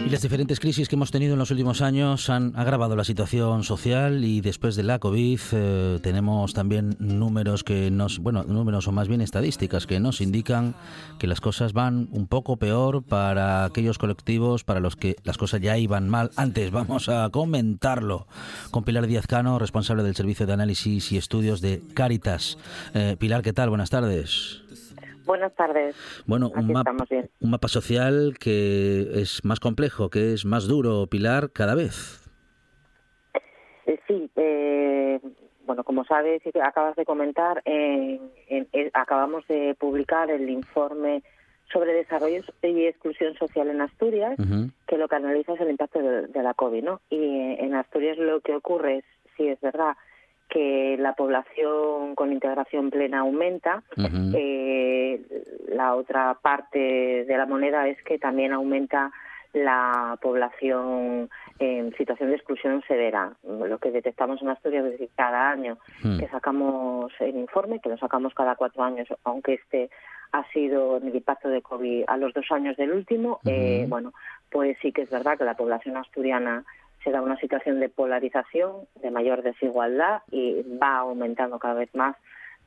[0.09, 4.23] Las diferentes crisis que hemos tenido en los últimos años han agravado la situación social
[4.25, 9.07] y después de la COVID eh, tenemos también números que nos, bueno, números o más
[9.07, 10.73] bien estadísticas que nos indican
[11.19, 15.61] que las cosas van un poco peor para aquellos colectivos para los que las cosas
[15.61, 16.71] ya iban mal antes.
[16.71, 18.25] Vamos a comentarlo
[18.71, 22.57] con Pilar Díaz Cano, responsable del Servicio de Análisis y Estudios de Caritas.
[22.95, 23.69] Eh, Pilar, ¿qué tal?
[23.69, 24.63] Buenas tardes.
[25.29, 25.95] Buenas tardes.
[26.25, 26.91] Bueno, un, mapa,
[27.39, 32.27] un mapa social que es más complejo, que es más duro, Pilar, cada vez.
[33.85, 35.19] Eh, sí, eh,
[35.67, 38.19] bueno, como sabes y acabas de comentar, eh,
[38.95, 41.21] acabamos de publicar el informe
[41.71, 44.35] sobre desarrollo y exclusión social en Asturias,
[44.87, 47.01] que lo que analiza es el impacto de, de la COVID, ¿no?
[47.11, 49.05] Y en Asturias lo que ocurre es,
[49.37, 49.95] sí es verdad,
[50.49, 53.83] que la población con integración plena aumenta.
[54.35, 55.21] eh,
[55.69, 59.11] la otra parte de la moneda es que también aumenta
[59.53, 63.33] la población en situación de exclusión severa.
[63.43, 67.97] Lo que detectamos en Asturias es decir, cada año que sacamos el informe, que lo
[67.97, 69.89] sacamos cada cuatro años, aunque este
[70.31, 74.13] ha sido en el impacto de COVID a los dos años del último, eh, bueno,
[74.51, 76.63] pues sí que es verdad que la población asturiana
[77.03, 82.15] se da una situación de polarización, de mayor desigualdad y va aumentando cada vez más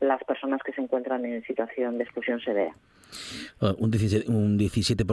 [0.03, 2.75] las personas que se encuentran en situación de exclusión severa.
[3.61, 5.05] Uh, un 17%, un 17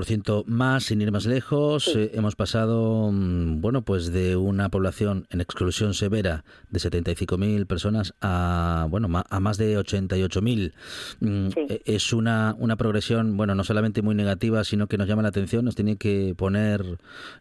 [0.47, 1.86] más, sin ir más lejos.
[1.86, 1.99] Sí.
[1.99, 8.13] Eh, hemos pasado, mm, bueno, pues de una población en exclusión severa de 75.000 personas
[8.21, 10.73] a, bueno, a más de 88.000.
[11.19, 11.60] Mm, sí.
[11.69, 15.30] Eh, es una, una progresión, bueno, no solamente muy negativa, sino que nos llama la
[15.30, 16.84] atención, nos tiene que poner,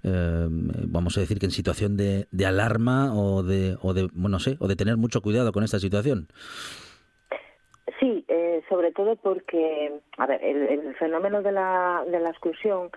[0.02, 4.28] eh, vamos a decir que en situación de, de alarma o de, o de, bueno,
[4.28, 6.28] no sé, o de tener mucho cuidado con esta situación.
[7.98, 12.90] Sí, eh, sobre todo porque, a ver, el, fenómeno de la, de la exclusión,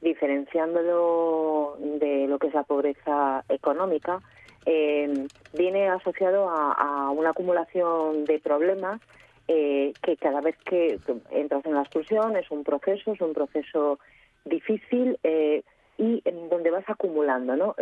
[0.00, 4.20] diferenciándolo de lo que es la pobreza económica,
[4.66, 9.00] eh, viene asociado a, a, una acumulación de problemas
[9.46, 10.98] eh, que cada vez que
[11.30, 13.98] entras en la exclusión es un proceso, es un proceso
[14.44, 15.62] difícil eh,
[15.96, 17.74] y en donde vas acumulando, ¿no?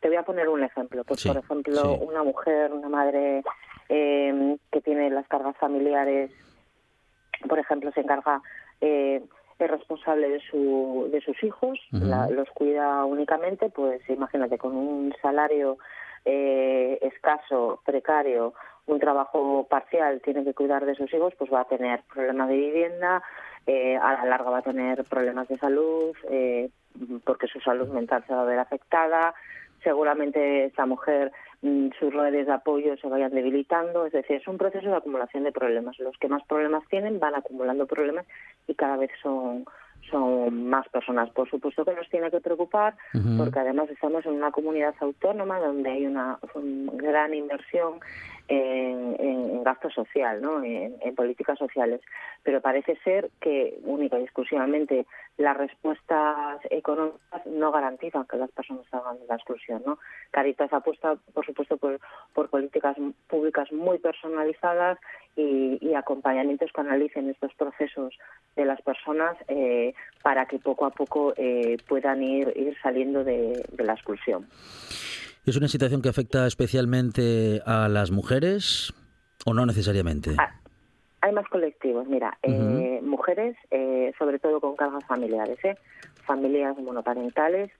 [0.00, 1.04] Te voy a poner un ejemplo.
[1.04, 1.98] Pues, sí, por ejemplo, sí.
[2.02, 3.42] una mujer, una madre
[3.88, 6.30] eh, que tiene las cargas familiares,
[7.48, 8.40] por ejemplo, se encarga,
[8.80, 9.22] eh,
[9.58, 12.00] es responsable de, su, de sus hijos, uh -huh.
[12.00, 15.78] la, los cuida únicamente, pues imagínate, con un salario
[16.24, 18.54] eh, escaso, precario,
[18.86, 22.56] un trabajo parcial, tiene que cuidar de sus hijos, pues va a tener problemas de
[22.56, 23.22] vivienda,
[23.66, 26.70] eh, a la larga va a tener problemas de salud, eh,
[27.24, 29.34] porque su salud mental se va a ver afectada,
[29.82, 34.58] seguramente esta mujer mm, sus redes de apoyo se vayan debilitando, es decir, es un
[34.58, 35.98] proceso de acumulación de problemas.
[35.98, 38.26] Los que más problemas tienen van acumulando problemas
[38.66, 39.64] y cada vez son
[40.10, 41.30] son más personas.
[41.30, 43.38] Por supuesto que nos tiene que preocupar uh -huh.
[43.38, 48.00] porque además estamos en una comunidad autónoma donde hay una, una gran inversión
[48.52, 50.62] en, gasto social, ¿no?
[50.62, 52.00] En, políticas sociales.
[52.42, 58.84] Pero parece ser que única y exclusivamente las respuestas económicas no garantizan que las personas
[58.90, 59.98] salgan de la exclusión, ¿no?
[60.30, 62.00] Caritas apuesta, por supuesto, por,
[62.34, 62.96] por políticas
[63.28, 64.98] públicas muy personalizadas
[65.36, 68.18] y, acompañamientos que analicen estos procesos
[68.56, 73.92] de las personas eh, para que poco a poco eh, puedan ir, saliendo de la
[73.92, 74.48] exclusión.
[75.44, 78.94] ¿Es una situación que afecta especialmente a las mujeres
[79.44, 80.36] o no necesariamente?
[80.38, 80.54] Ah,
[81.20, 82.80] hay más colectivos, mira, uh -huh.
[82.80, 85.76] eh, mujeres, eh, sobre todo con cargas familiares, ¿eh?
[86.26, 87.72] familias monoparentales,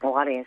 [0.00, 0.46] hogares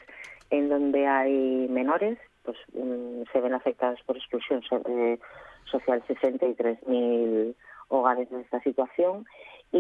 [0.50, 5.20] en donde hay menores, pues um, se ven afectadas por exclusión eh,
[5.66, 7.56] social 63.000
[7.90, 9.26] hogares en esta situación
[9.72, 9.78] y,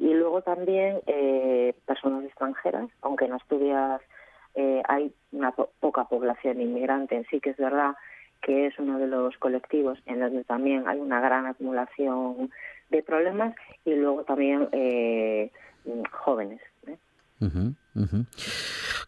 [0.00, 4.00] y luego también eh, personas extranjeras aunque en Asturias
[4.56, 7.94] eh, hay una poca población inmigrante, sí que es verdad
[8.42, 12.50] que es uno de los colectivos en donde también hay una gran acumulación
[12.90, 15.50] de problemas y luego también eh,
[16.12, 16.60] jóvenes.
[16.86, 16.96] ¿eh?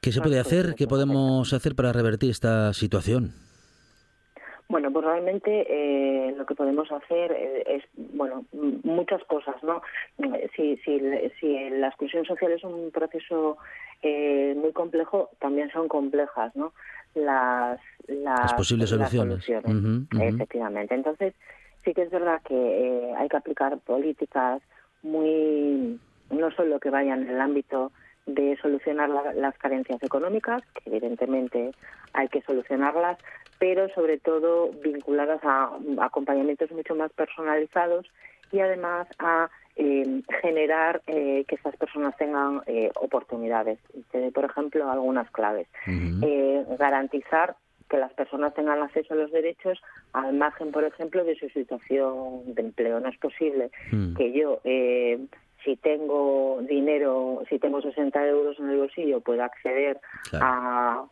[0.02, 0.74] ¿Qué se puede hacer?
[0.76, 3.32] ¿Qué podemos hacer para revertir esta situación?
[4.68, 7.32] Bueno, pues realmente eh, lo que podemos hacer
[7.66, 8.44] es, bueno,
[8.82, 9.80] muchas cosas, ¿no?
[10.54, 11.00] Si, si,
[11.40, 13.56] si la exclusión social es un proceso
[14.02, 16.72] eh, muy complejo, también son complejas, ¿no?
[17.14, 19.44] Las, las, posibles soluciones.
[20.20, 20.94] Efectivamente.
[20.94, 21.34] Entonces,
[21.84, 24.62] sí que es verdad que eh, hay que aplicar políticas
[25.02, 25.98] muy,
[26.30, 27.92] no solo que vayan en el ámbito
[28.26, 31.72] de solucionar las carencias económicas, que evidentemente
[32.12, 33.18] hay que solucionarlas,
[33.58, 38.06] pero sobre todo vinculadas a acompañamientos mucho más personalizados
[38.52, 43.78] y además a eh, generar eh, que estas personas tengan eh, oportunidades.
[44.34, 45.68] Por ejemplo, algunas claves.
[46.78, 47.54] garantizar
[47.88, 49.80] que las personas tengan acceso a los derechos
[50.12, 52.98] al margen, por ejemplo, de su situación de empleo.
[52.98, 54.14] No es posible hmm.
[54.16, 54.60] que yo,
[55.64, 60.00] si tengo dinero, si tengo 60 euros en el bolsillo, pueda acceder
[60.34, 61.04] a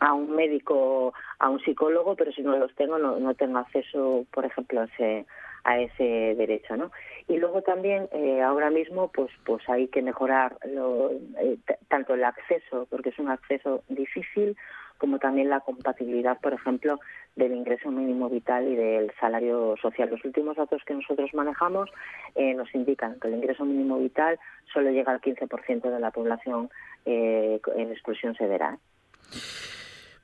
[0.00, 4.26] a un médico, a un psicólogo, pero si no los tengo no, no tengo acceso,
[4.32, 5.26] por ejemplo, a ese,
[5.66, 6.92] a ese derecho, ¿no?
[7.26, 12.22] Y luego también eh, ahora mismo pues pues hay que mejorar lo, eh, tanto el
[12.22, 14.56] acceso porque es un acceso difícil
[14.98, 17.00] como también la compatibilidad, por ejemplo,
[17.34, 20.08] del ingreso mínimo vital y del salario social.
[20.08, 21.90] Los últimos datos que nosotros manejamos
[22.34, 24.38] eh, nos indican que el ingreso mínimo vital
[24.72, 26.70] solo llega al 15% de la población
[27.04, 28.78] en exclusión severa.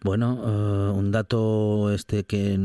[0.05, 2.59] Bueno, eh, un dato este que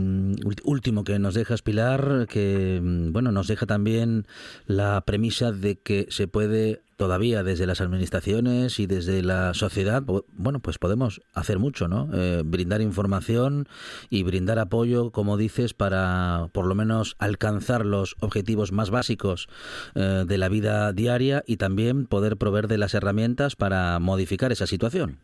[0.64, 4.26] último que nos deja Pilar, que mm, bueno nos deja también
[4.66, 10.60] la premisa de que se puede todavía desde las administraciones y desde la sociedad, bueno,
[10.60, 12.10] pues podemos hacer mucho, ¿no?
[12.12, 13.68] Eh, brindar información
[14.10, 19.48] y brindar apoyo, como dices, para por lo menos alcanzar los objetivos más básicos
[19.94, 24.66] eh, de la vida diaria y también poder proveer de las herramientas para modificar esa
[24.66, 25.20] situación.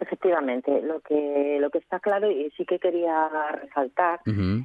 [0.00, 4.20] Efectivamente, lo que lo que está claro y sí que quería resaltar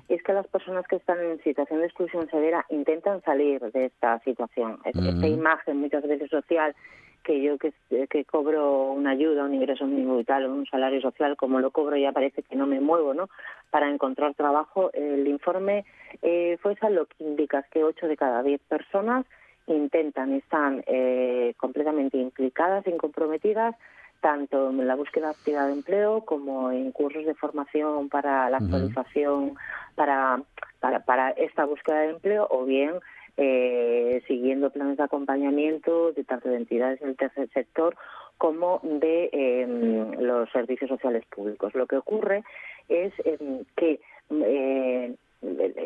[0.07, 4.19] es que las personas que están en situación de exclusión severa intentan salir de esta
[4.19, 4.79] situación.
[4.85, 6.75] Esta imagen muchas veces social
[7.23, 7.73] que yo que,
[8.09, 11.95] que cobro una ayuda, un ingreso mínimo vital o un salario social, como lo cobro
[11.95, 13.29] ya parece que no me muevo, ¿no?
[13.71, 15.85] Para encontrar trabajo, el informe
[16.21, 19.25] eh, fue lo que indica que 8 de cada 10 personas
[19.67, 23.75] intentan, están eh, completamente implicadas, comprometidas
[24.23, 29.55] tanto en la búsqueda activa de empleo como en cursos de formación para la actualización
[29.95, 30.41] para,
[30.79, 32.93] para, para esta búsqueda de empleo o bien
[33.35, 37.97] eh, siguiendo planes de acompañamiento de tanto de entidades del tercer sector
[38.37, 41.75] como de em, los servicios sociales públicos.
[41.75, 42.43] Lo que ocurre
[42.87, 45.15] es em, que eh,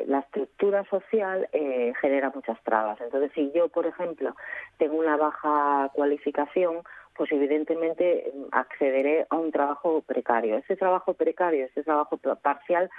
[0.08, 3.00] la estructura social eh, genera muchas trabas.
[3.02, 4.36] Entonces, si yo, por ejemplo,
[4.78, 6.84] tengo una baja cualificación,
[7.18, 10.58] pues evidentemente accederé a un trabajo precario.
[10.58, 12.90] Ese trabajo precario, ese trabajo parcial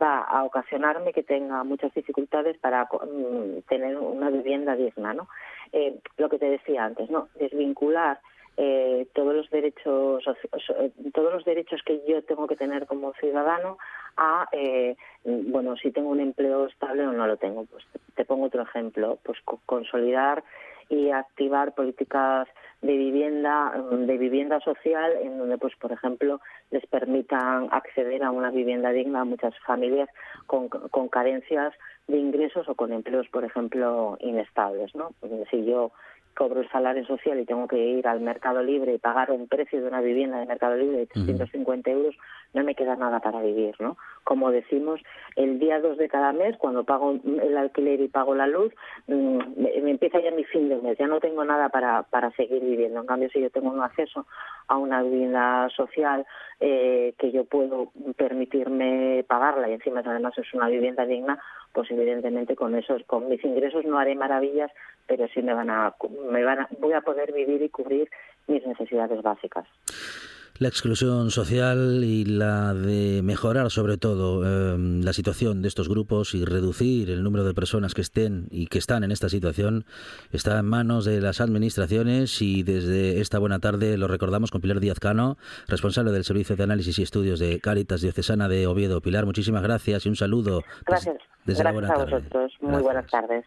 [0.00, 5.28] va a ocasionarme que tenga muchas dificultades para mm, tener una vivienda digna, ¿no?
[5.72, 7.28] Eh, lo que te decía antes, ¿no?
[7.38, 8.18] Desvincular
[8.56, 10.24] eh, todos los derechos
[11.14, 13.78] todos los derechos que yo tengo que tener como ciudadano
[14.16, 18.46] a eh, bueno si tengo un empleo estable o no lo tengo pues te pongo
[18.46, 20.42] otro ejemplo pues consolidar
[20.90, 22.48] y activar políticas
[22.82, 28.30] de vivienda mm, de vivienda social en donde pues por ejemplo les permitan acceder a
[28.30, 30.08] una vivienda digna a muchas familias
[30.46, 31.72] con, con carencias
[32.08, 35.12] de ingresos o con empleos por ejemplo inestables no
[35.50, 35.92] si yo
[36.34, 39.80] cobro el salario social y tengo que ir al mercado libre y pagar un precio
[39.80, 42.16] de una vivienda de mercado libre de 350 euros,
[42.54, 43.96] no me queda nada para vivir, ¿no?
[44.24, 45.00] Como decimos,
[45.36, 48.72] el día 2 de cada mes, cuando pago el alquiler y pago la luz,
[49.06, 52.62] mm, me, empieza ya mi fin de mes, ya no tengo nada para, para seguir
[52.62, 53.00] viviendo.
[53.00, 54.26] En cambio, si yo tengo un acceso
[54.68, 56.26] a una vivienda social
[56.60, 61.38] eh, que yo puedo permitirme pagarla y encima además es una vivienda digna,
[61.72, 64.70] pues evidentemente con esos, con mis ingresos no haré maravillas,
[65.06, 65.94] pero sí me van a,
[66.30, 68.10] me van a, voy a poder vivir y cubrir
[68.46, 69.66] mis necesidades básicas
[70.60, 76.34] la exclusión social y la de mejorar sobre todo em, la situación de estos grupos
[76.34, 79.86] y reducir el número de personas que estén y que están en esta situación
[80.32, 84.80] está en manos de las administraciones y desde esta buena tarde lo recordamos con Pilar
[84.80, 89.00] Díaz Cano, responsable del Servicio de Análisis y Estudios de Cáritas Diocesana de Oviedo.
[89.00, 90.62] Pilar, muchísimas gracias y un saludo.
[90.86, 91.16] Gracias.
[91.46, 92.52] Desde, la buena a vosotros.
[92.60, 93.46] Muy buenas tardes.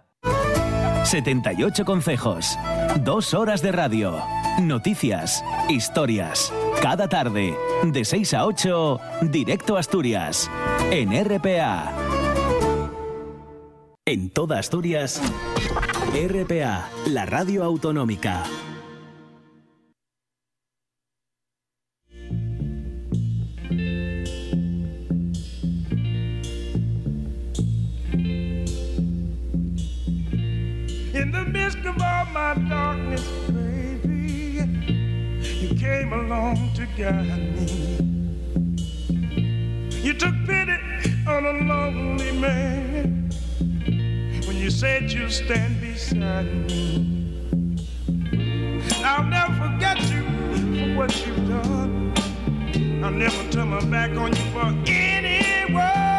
[1.03, 2.57] 78 consejos.
[3.03, 4.21] Dos horas de radio.
[4.61, 5.43] Noticias.
[5.69, 6.53] Historias.
[6.81, 7.55] Cada tarde.
[7.83, 8.99] De 6 a 8.
[9.23, 10.49] Directo Asturias.
[10.91, 11.91] En RPA.
[14.05, 15.21] En toda Asturias.
[16.13, 16.89] RPA.
[17.07, 18.43] La radio autonómica.
[31.81, 34.63] Midst of all my darkness, baby,
[35.41, 37.97] you came along to guide me.
[39.89, 40.77] You took pity
[41.27, 43.29] on a lonely man
[44.47, 47.07] when you said you'd stand beside me.
[49.03, 52.13] I'll never forget you for what you've done.
[53.03, 56.10] I'll never turn my back on you for anyone.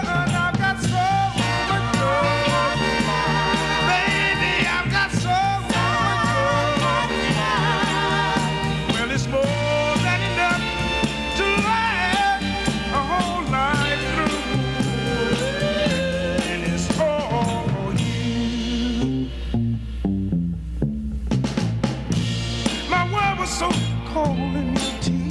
[23.42, 23.68] Was so
[24.12, 25.21] cold in and empty.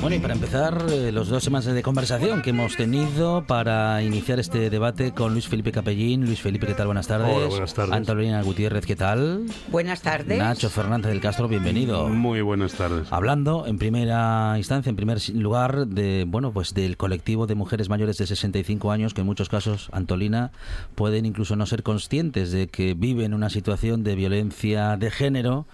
[0.00, 4.40] Bueno, y para empezar, eh, los dos semanas de conversación que hemos tenido para iniciar
[4.40, 6.24] este debate con Luis Felipe Capellín.
[6.26, 6.86] Luis Felipe, ¿qué tal?
[6.86, 7.34] Buenas tardes.
[7.34, 7.94] Hola, buenas tardes.
[7.94, 9.46] Antonina Gutiérrez, ¿qué tal?
[9.70, 10.38] Buenas tardes.
[10.38, 12.08] Nacho Fernández del Castro, bienvenido.
[12.08, 13.08] Muy buenas tardes.
[13.10, 18.18] Hablando en primera instancia, en primer lugar, de bueno, pues del colectivo de mujeres mayores
[18.18, 20.50] de 65 años que en muchos casos, Antolina,
[20.94, 25.66] pueden incluso no ser conscientes de que viven una situación de violencia de género,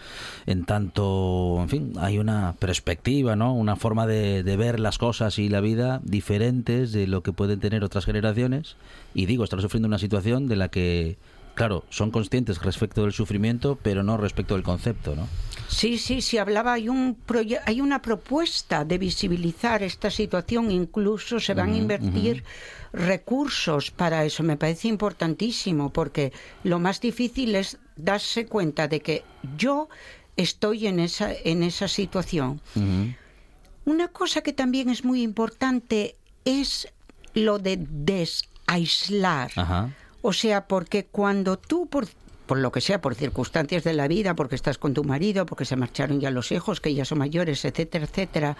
[0.46, 3.52] en tanto, en fin, hay una perspectiva, ¿no?
[3.52, 7.60] Una forma de, de ver las cosas y la vida diferentes de lo que pueden
[7.60, 8.76] tener otras generaciones.
[9.12, 11.18] Y digo, están sufriendo una situación de la que
[11.58, 15.26] Claro, son conscientes respecto del sufrimiento, pero no respecto del concepto, ¿no?
[15.66, 17.16] Sí, sí, sí, hablaba, hay, un
[17.66, 22.44] hay una propuesta de visibilizar esta situación, incluso se van a invertir
[22.92, 29.24] recursos para eso, me parece importantísimo, porque lo más difícil es darse cuenta de que
[29.56, 29.88] yo
[30.38, 32.62] estoy en esa, en esa situación.
[33.84, 36.88] Una cosa que también es muy importante es
[37.34, 39.50] lo de desaislar.
[39.56, 39.90] Ajá.
[40.22, 42.06] O sea, porque cuando tú, por,
[42.46, 45.64] por lo que sea, por circunstancias de la vida, porque estás con tu marido, porque
[45.64, 48.56] se marcharon ya los hijos, que ya son mayores, etcétera, etcétera,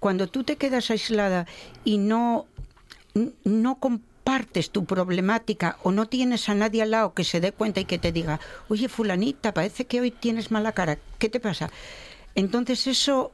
[0.00, 1.46] cuando tú te quedas aislada
[1.84, 2.46] y no,
[3.44, 4.13] no compartes
[4.72, 7.98] tu problemática o no tienes a nadie al lado que se dé cuenta y que
[7.98, 11.70] te diga, oye, fulanita, parece que hoy tienes mala cara, ¿qué te pasa?
[12.34, 13.32] Entonces eso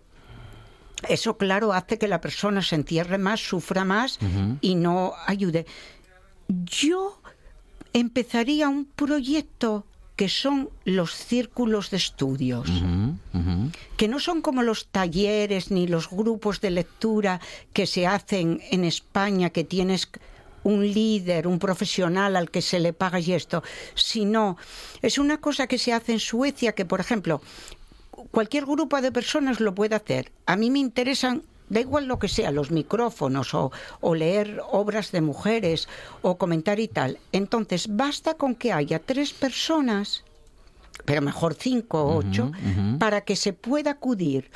[1.09, 4.18] eso, claro, hace que la persona se entierre más, sufra más
[4.61, 5.64] y no ayude.
[6.48, 7.20] Yo
[7.94, 12.68] empezaría un proyecto que son los círculos de estudios,
[13.96, 17.40] que no son como los talleres ni los grupos de lectura
[17.72, 20.11] que se hacen en España, que tienes
[20.62, 23.62] un líder, un profesional al que se le paga y esto,
[23.94, 24.57] sino
[25.03, 27.40] es una cosa que se hace en Suecia, que por ejemplo,
[28.31, 30.33] cualquier grupo de personas lo puede hacer.
[30.46, 35.12] A mí me interesan, da igual lo que sea, los micrófonos o, o leer obras
[35.12, 35.88] de mujeres
[36.23, 37.18] o comentar y tal.
[37.33, 40.25] Entonces, basta con que haya tres personas,
[41.05, 42.53] pero mejor cinco o ocho,
[42.99, 44.51] para que se pueda acudir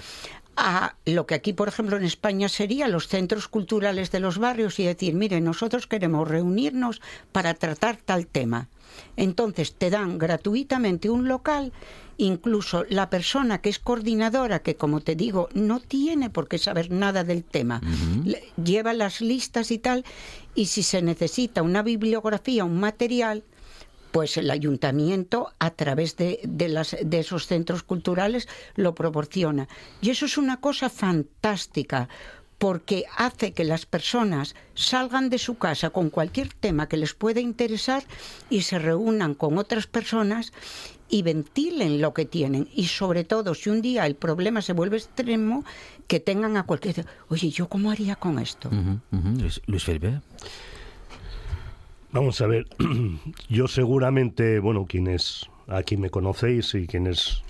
[0.57, 4.79] a lo que aquí, por ejemplo, en España sería los centros culturales de los barrios
[4.79, 7.01] y decir, mire, nosotros queremos reunirnos
[7.33, 8.69] para tratar tal tema.
[9.17, 11.73] Entonces te dan gratuitamente un local,
[12.17, 16.91] incluso la persona que es coordinadora, que como te digo, no tiene por qué saber
[16.93, 17.81] nada del tema,
[18.25, 20.05] le- lleva las listas y tal,
[20.55, 23.43] y si se necesita una bibliografía, un material,
[24.15, 28.47] pues el ayuntamiento a través de, de las, de esos centros culturales
[28.77, 29.67] lo proporciona.
[30.01, 32.09] Y eso es una cosa fantástica,
[32.59, 37.41] porque hace que las personas salgan de su casa con cualquier tema que les pueda
[37.41, 38.05] interesar
[38.51, 40.53] y se reúnan con otras personas
[41.09, 42.69] y ventilen lo que tienen.
[42.73, 45.65] Y sobre todo, si un día el problema se vuelve extremo,
[46.07, 47.05] que tengan a cualquier...
[47.31, 48.71] Oye, ¿yo cómo haría con esto?
[49.11, 50.21] Luis, Luis Felipe.
[52.15, 52.67] Vamos a ver,
[53.49, 57.43] yo seguramente, bueno, quienes aquí me conocéis y quienes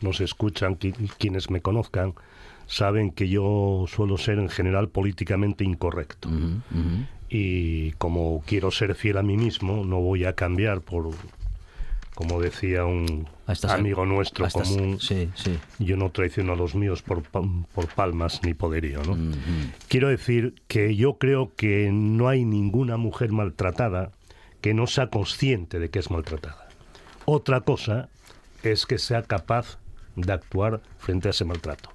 [0.00, 2.14] nos escuchan, qui- quienes me conozcan,
[2.66, 6.28] saben que yo suelo ser en general políticamente incorrecto.
[7.30, 11.10] Y como quiero ser fiel a mí mismo, no voy a cambiar por,
[12.18, 13.28] como decía un
[13.68, 15.56] amigo nuestro a estas- común, Sí, sí.
[15.78, 17.42] yo no traiciono a los míos por, pa-
[17.72, 19.16] por palmas ni poderío, ¿no?
[19.86, 24.10] Quiero decir que yo creo que no hay ninguna mujer maltratada
[24.60, 26.66] que no sea consciente de que es maltratada.
[27.24, 28.08] Otra cosa
[28.64, 29.78] es que sea capaz
[30.16, 31.90] de actuar frente a ese maltrato.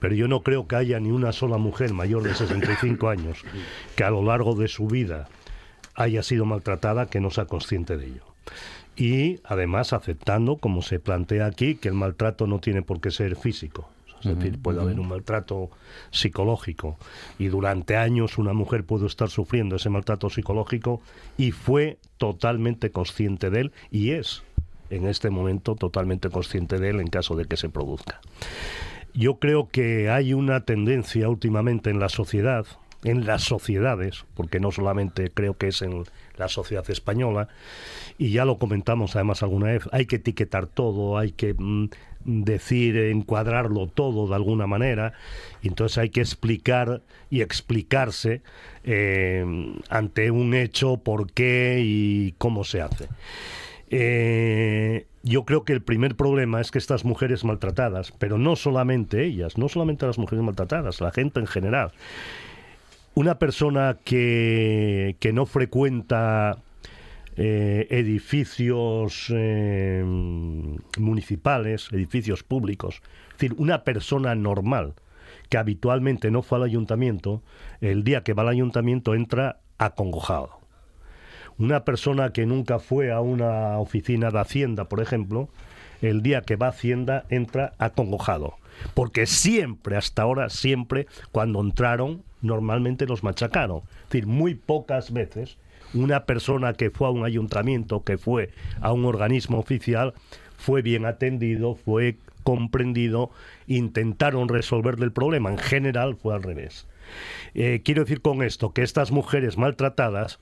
[0.00, 3.38] Pero yo no creo que haya ni una sola mujer mayor de 65 años
[3.94, 5.28] que a lo largo de su vida
[5.94, 8.24] haya sido maltratada que no sea consciente de ello.
[9.00, 13.34] Y además aceptando, como se plantea aquí, que el maltrato no tiene por qué ser
[13.34, 13.88] físico.
[14.22, 15.70] Es decir, puede haber un maltrato
[16.10, 16.98] psicológico
[17.38, 21.00] y durante años una mujer pudo estar sufriendo ese maltrato psicológico
[21.38, 24.42] y fue totalmente consciente de él y es
[24.90, 28.20] en este momento totalmente consciente de él en caso de que se produzca.
[29.14, 32.66] Yo creo que hay una tendencia últimamente en la sociedad,
[33.04, 36.04] en las sociedades, porque no solamente creo que es en
[36.36, 37.48] la sociedad española,
[38.18, 41.88] y ya lo comentamos además alguna vez, hay que etiquetar todo, hay que mm,
[42.24, 45.14] decir, encuadrarlo todo de alguna manera,
[45.62, 48.42] y entonces hay que explicar y explicarse
[48.84, 49.44] eh,
[49.88, 53.08] ante un hecho por qué y cómo se hace.
[53.92, 59.24] Eh, yo creo que el primer problema es que estas mujeres maltratadas, pero no solamente
[59.24, 61.92] ellas, no solamente las mujeres maltratadas, la gente en general,
[63.14, 66.58] una persona que, que no frecuenta
[67.36, 70.02] eh, edificios eh,
[70.98, 73.02] municipales, edificios públicos,
[73.32, 74.94] es decir, una persona normal
[75.48, 77.42] que habitualmente no fue al ayuntamiento,
[77.80, 80.60] el día que va al ayuntamiento entra acongojado
[81.60, 85.50] una persona que nunca fue a una oficina de Hacienda, por ejemplo,
[86.00, 88.54] el día que va a Hacienda entra acongojado.
[88.94, 93.82] Porque siempre, hasta ahora, siempre, cuando entraron, normalmente los machacaron.
[94.04, 95.58] Es decir, muy pocas veces
[95.94, 100.14] una persona que fue a un ayuntamiento, que fue a un organismo oficial,
[100.56, 103.30] fue bien atendido, fue comprendido,
[103.66, 105.50] intentaron resolverle el problema.
[105.50, 106.86] En general fue al revés.
[107.54, 110.38] Eh, quiero decir con esto que estas mujeres maltratadas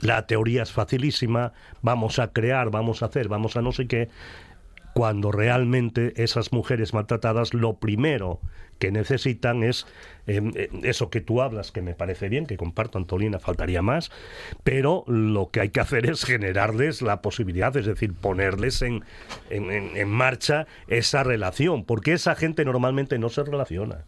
[0.00, 4.08] la teoría es facilísima, vamos a crear, vamos a hacer, vamos a no sé qué,
[4.94, 8.40] cuando realmente esas mujeres maltratadas lo primero
[8.82, 9.86] que necesitan es
[10.26, 14.10] eh, eh, eso que tú hablas, que me parece bien, que comparto, Antolina, faltaría más,
[14.64, 19.04] pero lo que hay que hacer es generarles la posibilidad, es decir, ponerles en,
[19.50, 23.98] en, en- marcha esa relación, porque esa gente normalmente no se relaciona.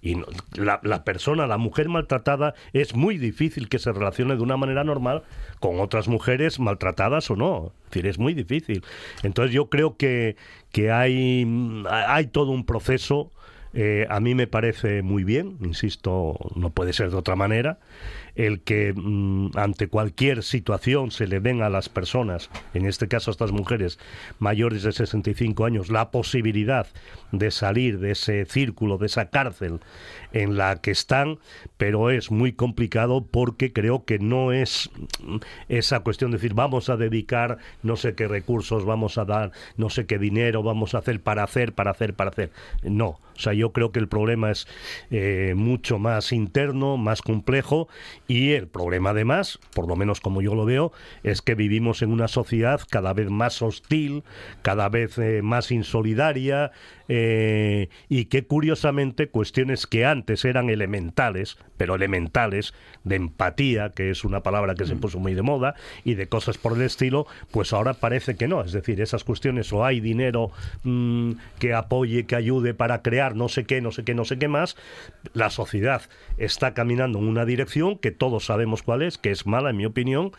[0.00, 0.20] Y
[0.54, 4.84] la, la persona, la mujer maltratada, es muy difícil que se relacione de una manera
[4.84, 5.22] normal
[5.58, 7.72] con otras mujeres maltratadas o no.
[7.86, 8.84] Es decir, es muy difícil.
[9.24, 10.36] Entonces yo creo que,
[10.70, 11.44] que hay,
[11.90, 13.30] hay todo un proceso.
[13.74, 17.78] Eh, a mí me parece muy bien, insisto, no puede ser de otra manera,
[18.34, 23.30] el que mm, ante cualquier situación se le den a las personas, en este caso
[23.30, 23.98] a estas mujeres
[24.38, 26.86] mayores de 65 años, la posibilidad
[27.32, 29.80] de salir de ese círculo, de esa cárcel
[30.32, 31.38] en la que están,
[31.76, 34.90] pero es muy complicado porque creo que no es
[35.22, 35.36] mm,
[35.68, 39.90] esa cuestión de decir vamos a dedicar no sé qué recursos, vamos a dar no
[39.90, 42.50] sé qué dinero, vamos a hacer para hacer, para hacer, para hacer.
[42.82, 44.66] No, o sea, yo creo que el problema es
[45.10, 47.88] eh, mucho más interno, más complejo
[48.26, 52.10] y el problema además, por lo menos como yo lo veo, es que vivimos en
[52.10, 54.24] una sociedad cada vez más hostil,
[54.62, 56.72] cada vez eh, más insolidaria
[57.08, 62.74] eh, y que curiosamente cuestiones que antes eran elementales, pero elementales,
[63.04, 65.74] de empatía, que es una palabra que se puso muy de moda,
[66.04, 68.62] y de cosas por el estilo, pues ahora parece que no.
[68.62, 70.50] Es decir, esas cuestiones o hay dinero
[70.84, 74.38] mm, que apoye, que ayude para crear no sé qué, no sé qué, no sé
[74.38, 74.76] qué más,
[75.32, 76.02] la sociedad
[76.38, 79.86] está caminando en una dirección que todos sabemos cuál es, que es mala en mi
[79.86, 80.32] opinión,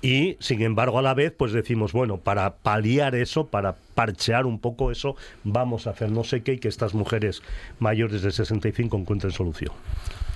[0.00, 4.58] y sin embargo a la vez pues decimos, bueno, para paliar eso, para parchear un
[4.58, 7.42] poco eso, vamos a hacer no sé qué y que estas mujeres
[7.78, 9.72] mayores de 65 encuentren solución.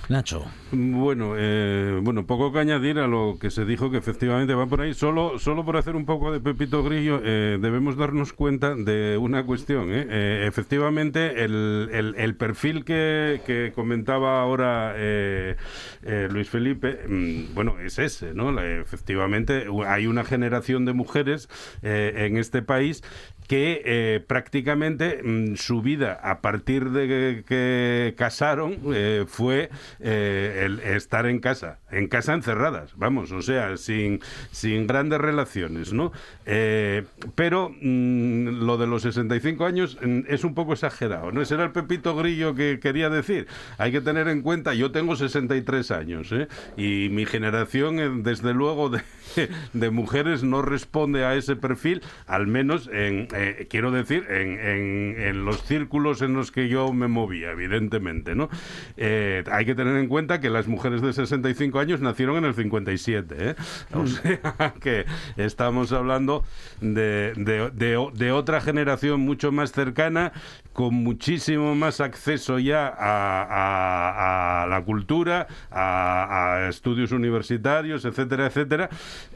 [0.09, 0.45] Nacho.
[0.71, 4.79] Bueno, eh, bueno, poco que añadir a lo que se dijo que efectivamente va por
[4.79, 4.93] ahí.
[4.93, 9.45] Solo, solo por hacer un poco de Pepito Grillo, eh, debemos darnos cuenta de una
[9.45, 9.91] cuestión.
[9.91, 10.07] ¿eh?
[10.09, 15.57] Eh, efectivamente, el, el- el perfil que, que comentaba ahora eh,
[16.03, 18.53] eh, Luis Felipe, mm, bueno, es ese, ¿no?
[18.53, 21.49] La- efectivamente, hay una generación de mujeres
[21.81, 23.03] eh, en este país
[23.47, 29.69] que eh, prácticamente mm, su vida a partir de que, casaron eh, fue
[29.99, 34.19] eh, el estar en casa, en casa encerradas, vamos, o sea, sin,
[34.51, 36.11] sin grandes relaciones, ¿no?
[36.45, 41.41] Eh, pero mm, lo de los 65 años mm, es un poco exagerado, ¿no?
[41.41, 43.47] Ese era el Pepito Grillo que quería decir.
[43.77, 46.47] Hay que tener en cuenta, yo tengo 63 años, ¿eh?
[46.75, 48.89] Y mi generación, eh, desde luego,
[49.73, 55.15] de, mujeres no responde a ese perfil, al menos en, eh, quiero decir, en, en-
[55.21, 58.49] en los círculos en los que yo me movía, evidentemente, ¿no?
[58.97, 63.35] Hay que tener en cuenta que las mujeres de 65 años nacieron en el 57,
[63.39, 63.55] ¿eh?
[63.93, 65.05] O sea que
[65.37, 66.43] estamos hablando
[66.81, 70.31] de, de- de- de otra generación mucho más cercana,
[70.73, 78.47] con muchísimo más acceso ya a, a- a la cultura, a, a estudios universitarios, etcétera,
[78.47, 78.89] etcétera,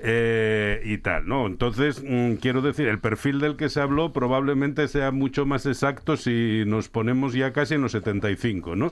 [0.04, 1.48] eh, y tal, ¿no?
[1.48, 6.18] Entonces, mm, quiero decir, el perfil del que se habló probablemente sea mucho más exacto
[6.18, 8.92] si nos ponemos ya casi en los 75, ¿no?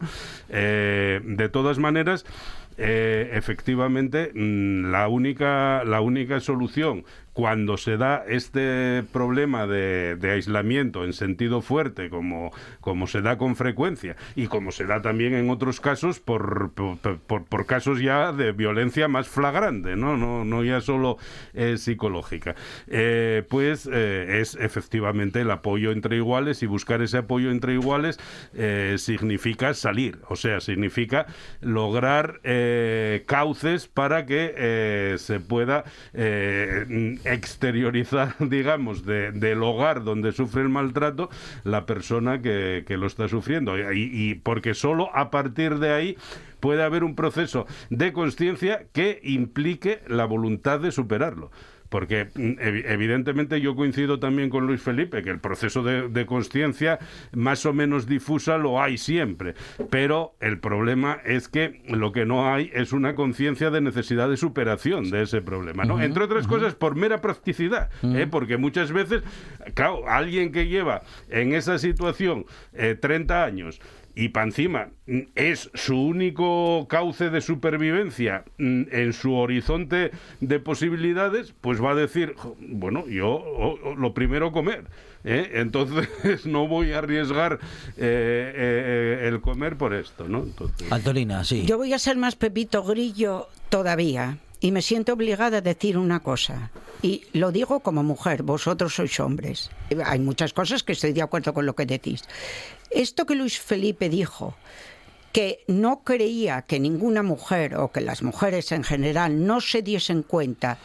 [0.49, 2.25] Eh, de todas maneras,
[2.79, 7.03] eh, efectivamente, mm, la única, la única solución
[7.39, 13.37] cuando se da este problema de, de aislamiento en sentido fuerte, como, como se da
[13.37, 18.51] con frecuencia, y como se da también en otros casos por, por, casos ya de
[18.51, 21.17] violencia más flagrante, no, no, no ya solo
[21.53, 22.55] eh, psicológica,
[22.87, 28.19] eh, pues eh, es efectivamente el apoyo entre iguales y buscar ese apoyo entre iguales
[28.97, 31.25] significa salir, o sea, significa
[31.61, 32.41] lograr
[33.25, 35.85] cauces para que se pueda
[37.33, 41.29] exteriorizar, digamos, de- del hogar donde sufre el maltrato
[41.63, 43.77] la persona que, que lo está sufriendo.
[43.93, 46.17] Y, y porque solo a partir de ahí
[46.59, 51.51] puede haber un proceso de conciencia que implique la voluntad de superarlo.
[51.89, 56.25] Porque mm, evi- evidentemente yo coincido también con Luis Felipe, que el proceso de, de
[56.25, 56.99] conciencia
[57.33, 59.55] más o menos difusa lo hay siempre.
[59.89, 64.37] Pero el problema es que lo que no hay es una conciencia de necesidad de
[64.37, 65.83] superación de ese problema.
[65.83, 65.95] ¿no?
[66.01, 67.89] Entre otras cosas, por mera practicidad.
[68.03, 68.27] ¿eh?
[68.29, 69.23] Porque muchas veces,
[69.73, 73.81] claro, alguien que lleva en esa situación eh, 30 años
[74.21, 74.89] y para encima
[75.35, 80.11] es su único cauce de supervivencia mm, en su horizonte
[80.41, 84.85] de posibilidades, pues va a decir, "Jo, bueno, yo o- o lo primero comer.
[85.23, 85.51] ¿eh?
[85.55, 86.07] Entonces
[86.45, 87.59] no voy a arriesgar
[87.97, 90.43] eh, eh, eh, el comer por esto, ¿no?
[90.43, 91.65] Entonces, Antolina, sí.
[91.65, 96.21] Yo voy a ser más Pepito Grillo todavía y me siento obligada a decir una
[96.21, 96.71] cosa.
[97.01, 99.71] Y lo digo como mujer, vosotros sois hombres.
[100.05, 102.23] Hay muchas cosas que estoy de acuerdo con lo que decís.
[102.91, 104.55] Esto que Luis Felipe dijo,
[105.31, 110.23] que no creía que ninguna mujer o que las mujeres en general no se diesen
[110.23, 110.79] cuenta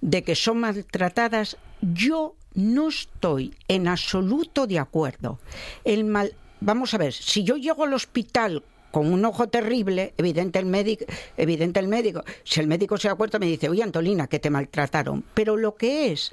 [0.00, 5.38] de que son maltratadas, yo no estoy en absoluto de acuerdo.
[5.84, 10.58] El mal, vamos a ver, si yo llego al hospital con un ojo terrible, evidente
[10.58, 11.04] el médico,
[11.36, 14.50] evidente el médico, si el médico se da cuenta me dice, oye Antolina, que te
[14.50, 15.24] maltrataron.
[15.34, 16.32] Pero lo que es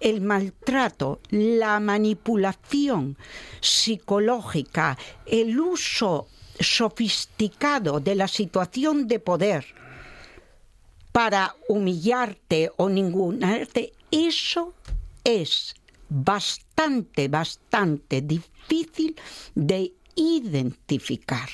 [0.00, 3.16] el maltrato, la manipulación
[3.60, 4.96] psicológica,
[5.26, 6.28] el uso
[6.58, 9.66] sofisticado de la situación de poder
[11.12, 14.74] para humillarte o ningunarte, eso
[15.24, 15.74] es
[16.08, 19.16] bastante, bastante difícil
[19.54, 21.48] de identificar.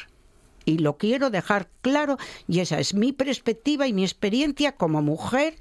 [0.64, 2.16] Y lo quiero dejar claro,
[2.48, 5.54] y esa es mi perspectiva y mi experiencia como mujer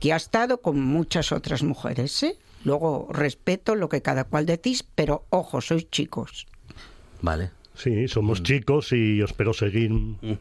[0.00, 2.22] que ha estado con muchas otras mujeres.
[2.22, 2.36] ¿eh?
[2.64, 6.46] Luego respeto lo que cada cual decís, pero ojo, sois chicos.
[7.22, 7.50] Vale.
[7.74, 9.90] Sí, somos chicos y yo espero seguir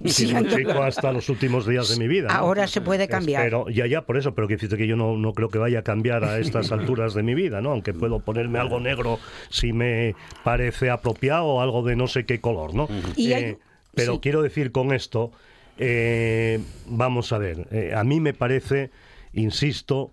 [0.06, 0.56] siendo Sí.
[0.56, 2.30] chico hasta los últimos días de mi vida.
[2.30, 2.34] ¿no?
[2.34, 3.42] Ahora se puede cambiar.
[3.44, 5.84] Espero- ya, ya, por eso, pero que que yo no, no creo que vaya a
[5.84, 7.72] cambiar a estas alturas de mi vida, ¿no?
[7.72, 12.40] Aunque puedo ponerme algo negro si me parece apropiado o algo de no sé qué
[12.40, 12.88] color, ¿no?
[13.18, 13.58] Y hay- Eh,
[13.96, 14.20] pero sí.
[14.22, 15.32] quiero decir con esto,
[15.78, 18.92] eh, vamos a ver, eh, a mí me parece,
[19.34, 20.12] insisto,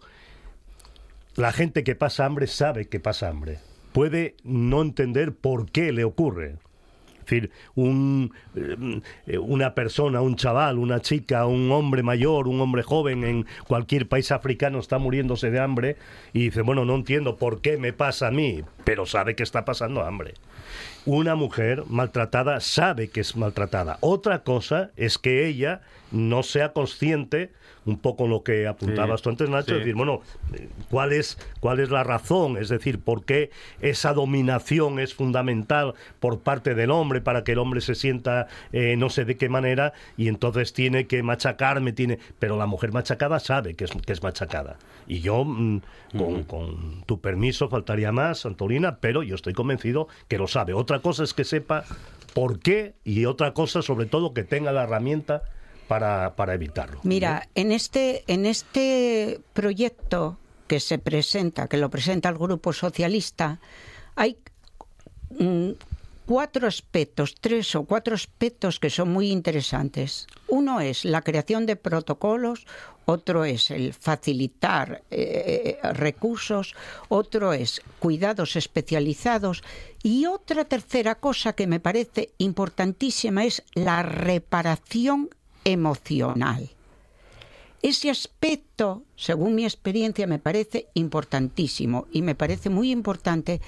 [1.37, 3.59] la gente que pasa hambre sabe que pasa hambre.
[3.93, 6.57] Puede no entender por qué le ocurre.
[7.20, 8.33] Es decir, un,
[9.26, 14.09] eh, una persona, un chaval, una chica, un hombre mayor, un hombre joven en cualquier
[14.09, 15.97] país africano está muriéndose de hambre
[16.33, 19.64] y dice, bueno, no entiendo por qué me pasa a mí, pero sabe que está
[19.64, 20.35] pasando hambre.
[21.05, 23.98] Una mujer maltratada sabe que es maltratada.
[24.00, 25.80] Otra cosa es que ella
[26.12, 27.50] no sea consciente
[27.84, 29.72] un poco lo que apuntabas Sí, tú antes, Nacho, sí.
[29.72, 30.20] es decir, bueno,
[30.88, 32.56] ¿cuál es, ¿cuál es la razón?
[32.56, 33.50] Es decir, ¿por qué
[33.80, 38.94] esa dominación es fundamental por parte del hombre para que el hombre se sienta eh,
[38.96, 42.18] no sé de qué manera y entonces tiene que machacarme, tiene...
[42.38, 44.76] Pero la mujer machacada sabe que es, que es machacada.
[45.08, 45.80] Y yo, mm,
[46.16, 50.72] con, con tu permiso, faltaría más, Antolina, pero yo estoy convencido que lo sabe.
[50.72, 51.84] Otra cosa es que sepa
[52.34, 55.42] por qué y otra cosa, sobre todo, que tenga la herramienta
[55.93, 57.01] para, para evitarlo.
[57.03, 63.61] Mira, en este, en este proyecto que se presenta, que lo presenta el Grupo Socialista,
[64.14, 64.38] hay
[65.38, 65.72] mm,
[66.24, 70.28] cuatro aspectos, tres o cuatro aspectos que son muy interesantes.
[70.49, 72.66] Uno es la creación de protocolos,
[73.05, 76.74] otro es el facilitar eh, recursos,
[77.11, 79.62] otro es cuidados especializados
[80.03, 85.28] y otra tercera cosa que me parece importantísima es la reparación
[85.64, 86.70] emocional.
[87.82, 93.60] Ese aspecto, según mi experiencia, me parece importantísimo y me parece muy importante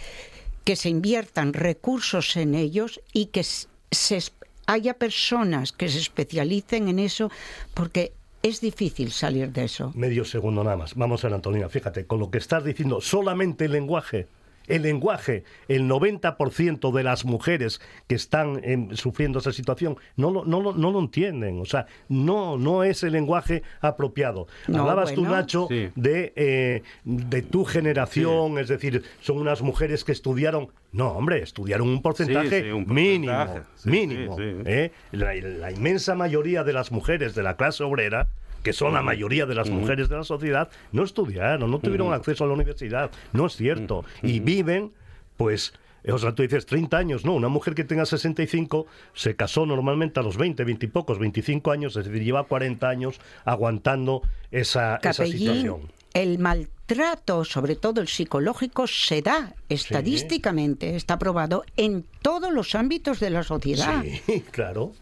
[0.62, 4.22] que se inviertan recursos en ellos y que se,
[4.66, 7.30] haya personas que se especialicen en eso
[7.74, 9.92] porque es difícil salir de eso.
[9.94, 10.94] Medio segundo nada más.
[10.94, 14.28] Vamos a ver, Antonina, fíjate, con lo que estás diciendo, solamente el lenguaje.
[14.66, 20.44] El lenguaje, el 90% de las mujeres que están em, sufriendo esa situación no lo,
[20.44, 21.60] no, lo, no lo entienden.
[21.60, 24.46] O sea, no, no es el lenguaje apropiado.
[24.68, 25.22] No, Hablabas tú.
[25.24, 25.90] Nacho, Sí.
[25.94, 30.68] de, eh, de tu generación, es decir, son unas mujeres que estudiaron.
[30.92, 33.32] No, hombre, estudiaron un porcentaje, Sí, sí, un mínimo.
[33.34, 33.90] porcentaje.
[33.90, 34.36] Mínimo.
[34.36, 34.62] sí, sí.
[34.66, 34.92] ¿eh?
[35.12, 38.28] La, la inmensa mayoría de las mujeres de la clase obrera
[38.64, 42.42] que son la mayoría de las mujeres de la sociedad, no estudiaron, no tuvieron acceso
[42.42, 43.10] a la universidad.
[43.32, 44.04] No es cierto.
[44.22, 44.90] Y viven,
[45.36, 45.74] pues,
[46.08, 50.18] o sea, tú dices 30 años, no, una mujer que tenga 65 se casó normalmente
[50.18, 54.96] a los 20, 20 y pocos, 25 años, es decir, lleva 40 años aguantando esa,
[54.96, 55.92] esa Capellín, situación.
[56.14, 63.20] el maltrato, sobre todo el psicológico, se da estadísticamente, está probado en todos los ámbitos
[63.20, 64.02] de la sociedad.
[64.26, 64.92] Sí, claro.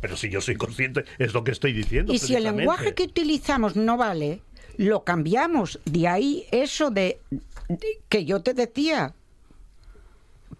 [0.00, 2.12] Pero si yo soy consciente, es lo que estoy diciendo.
[2.12, 4.40] Y si el lenguaje que utilizamos no vale,
[4.76, 5.78] lo cambiamos.
[5.84, 7.20] De ahí eso de,
[7.68, 9.14] de- que yo te decía,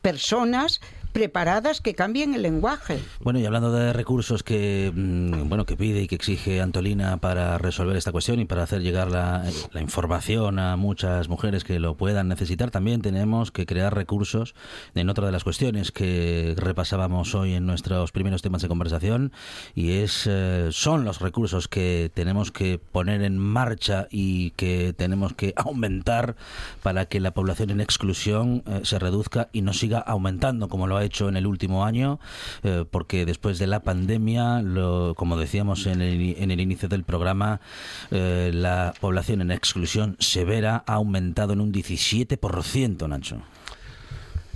[0.02, 0.80] personas
[1.16, 2.98] preparadas que cambien el lenguaje.
[3.20, 7.56] Bueno, y hablando de recursos que mm, bueno que pide y que exige Antolina para
[7.56, 9.42] resolver esta cuestión y para hacer llegar la,
[9.72, 14.54] la información a muchas mujeres que lo puedan necesitar, también tenemos que crear recursos
[14.94, 19.32] en otra de las cuestiones que repasábamos hoy en nuestros primeros temas de conversación
[19.74, 25.32] y es eh, son los recursos que tenemos que poner en marcha y que tenemos
[25.32, 26.36] que aumentar
[26.82, 30.98] para que la población en exclusión eh, se reduzca y no siga aumentando como lo
[30.98, 32.18] ha hecho en el último año,
[32.62, 37.04] eh, porque después de la pandemia, lo, como decíamos en el, en el inicio del
[37.04, 37.60] programa,
[38.10, 43.40] eh, la población en exclusión severa ha aumentado en un 17%, Nacho.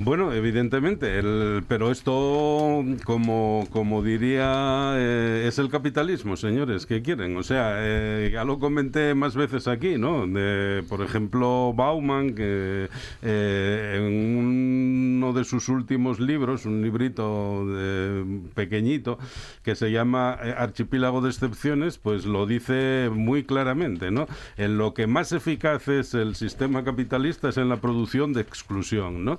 [0.03, 7.37] Bueno, evidentemente, el- pero esto, como, como diría, eh, es el capitalismo, señores, ¿qué quieren?
[7.37, 10.27] O sea, eh, ya lo comenté más veces aquí, ¿no?
[10.27, 12.89] De, por ejemplo, Bauman, que
[13.21, 19.19] eh, en uno de sus últimos libros, un librito de- pequeñito,
[19.63, 24.27] que se llama eh, Archipiélago de Excepciones, pues lo dice muy claramente, ¿no?
[24.57, 29.27] En lo que más eficaz es el sistema capitalista es en la producción de exclusión,
[29.27, 29.37] ¿no?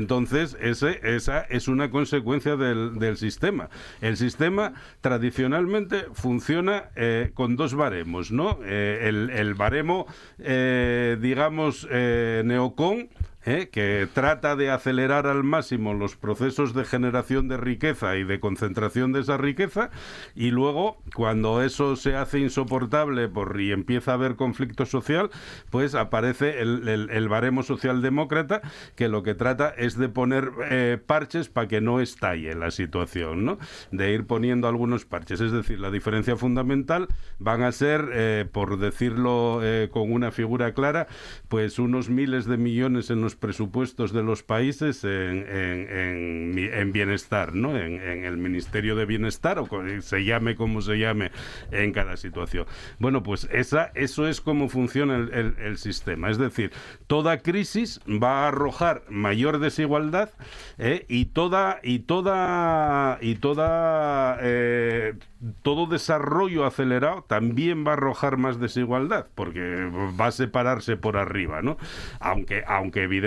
[0.00, 3.68] Entonces, ese, esa es una consecuencia del, del sistema.
[4.00, 4.72] El sistema
[5.02, 8.58] tradicionalmente funciona eh, con dos baremos, ¿no?
[8.64, 10.06] Eh, el, el baremo,
[10.38, 13.10] eh, digamos, eh, neocon,
[13.44, 13.68] ¿eh?
[13.72, 19.12] que trata de acelerar al máximo los procesos de generación de riqueza y de concentración
[19.12, 19.90] de esa riqueza
[20.34, 25.30] y luego cuando eso se hace insoportable por, y empieza a haber conflicto social
[25.70, 28.62] pues aparece el, el- el baremo socialdemócrata
[28.96, 33.44] que lo que trata es de poner eh, parches para que no estalle la situación
[33.44, 33.58] ¿no?
[33.90, 38.78] de ir poniendo algunos parches es decir la diferencia fundamental van a ser eh, por
[38.78, 41.06] decirlo eh, con una figura clara
[41.48, 47.76] pues unos miles de millones en los presupuestos de los países en, en- bienestar, ¿no?
[47.78, 49.68] En, el Ministerio de Bienestar o
[50.00, 51.30] se llame como se llame
[51.70, 52.66] en cada situación.
[52.98, 56.30] Bueno, pues esa, eso es como funciona el sistema.
[56.30, 56.72] Es decir,
[57.06, 60.30] toda crisis va a arrojar mayor desigualdad
[60.78, 61.04] ¿eh?
[61.08, 65.14] y toda y toda y toda eh,
[65.62, 71.62] todo desarrollo acelerado también va a arrojar más desigualdad porque va a separarse por arriba,
[71.62, 71.76] ¿no?
[72.18, 73.19] Aunque aunque evidentemente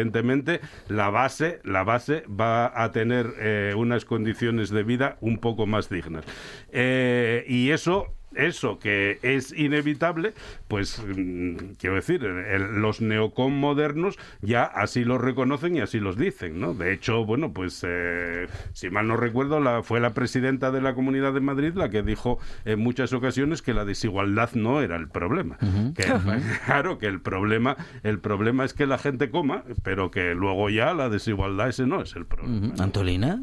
[0.87, 5.89] la base, la base va a tener eh, unas condiciones de vida un poco más
[5.89, 6.25] dignas.
[6.71, 10.33] Eh, y eso eso que es inevitable,
[10.67, 16.17] pues mm, quiero decir, el- los neocon modernos ya así lo reconocen y así los
[16.17, 16.73] dicen, ¿no?
[16.73, 20.93] De hecho, bueno, pues eh, si mal no recuerdo, la, fue la presidenta de la
[20.93, 25.07] Comunidad de Madrid la que dijo en muchas ocasiones que la desigualdad no era el
[25.07, 25.57] problema.
[25.95, 26.03] Que,
[26.65, 30.93] claro, que el problema, el problema es que la gente coma, pero que luego ya
[30.93, 32.73] la desigualdad ese no es el problema.
[32.79, 33.41] Antolina.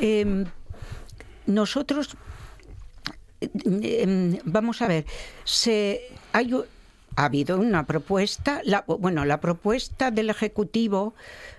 [0.00, 0.44] Eh,
[1.46, 2.16] nosotros,
[4.44, 5.06] vamos a ver,
[5.44, 6.00] se,
[6.32, 6.52] hay,
[7.16, 11.14] ha habido una propuesta, la, bueno, la propuesta del Ejecutivo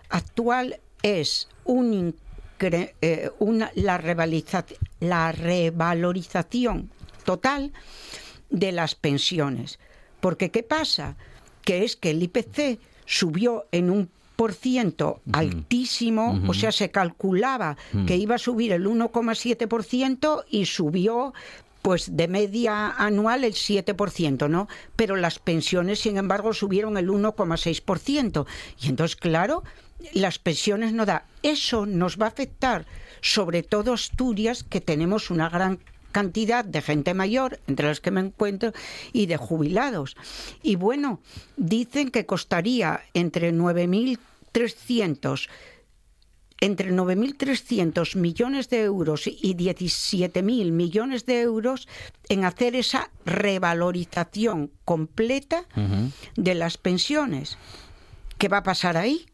[0.09, 2.15] actual es un
[2.63, 4.65] eh, una, la, revaliza-
[4.99, 6.91] la revalorización
[7.25, 7.71] total
[8.51, 9.79] de las pensiones.
[10.19, 11.15] Porque ¿qué pasa?
[11.63, 17.77] Que es que el IPC subió en un por ciento altísimo, o sea, se calculaba
[18.07, 21.33] que iba a subir el 1,7% y subió
[21.81, 24.67] pues de media anual el 7%, ¿no?
[24.95, 28.45] Pero las pensiones, sin embargo, subieron el 1,6%.
[28.81, 29.63] Y entonces, claro,
[30.13, 31.25] las pensiones no da.
[31.43, 32.85] Eso nos va a afectar,
[33.21, 35.79] sobre todo Asturias, que tenemos una gran
[36.11, 38.73] cantidad de gente mayor, entre las que me encuentro,
[39.13, 40.17] y de jubilados.
[40.61, 41.19] Y bueno,
[41.57, 45.47] dicen que costaría entre 9.300
[46.61, 51.87] entre 9.300 millones de euros y 17.000 millones de euros
[52.29, 55.65] en hacer esa revalorización completa
[56.35, 57.57] de las pensiones.
[58.37, 59.25] ¿Qué va a pasar ahí?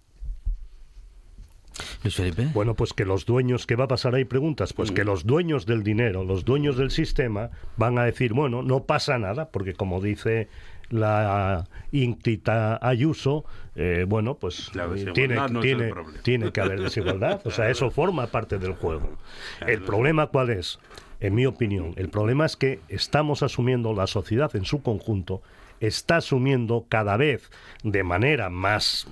[2.03, 2.49] Luis Felipe.
[2.53, 4.25] Bueno, pues que los dueños, ¿qué va a pasar ahí?
[4.25, 4.73] Preguntas.
[4.73, 8.84] Pues que los dueños del dinero, los dueños del sistema, van a decir, bueno, no
[8.84, 10.47] pasa nada, porque como dice
[10.89, 13.45] la ínclita Ayuso,
[13.80, 17.41] eh, bueno, pues eh, tiene, no tiene, tiene que haber desigualdad.
[17.45, 19.17] O sea, eso forma parte del juego.
[19.65, 20.80] El problema cuál es,
[21.19, 25.43] en mi opinión, el problema es que estamos asumiendo la sociedad en su conjunto,
[25.80, 27.51] está asumiendo cada vez
[27.84, 29.07] de manera más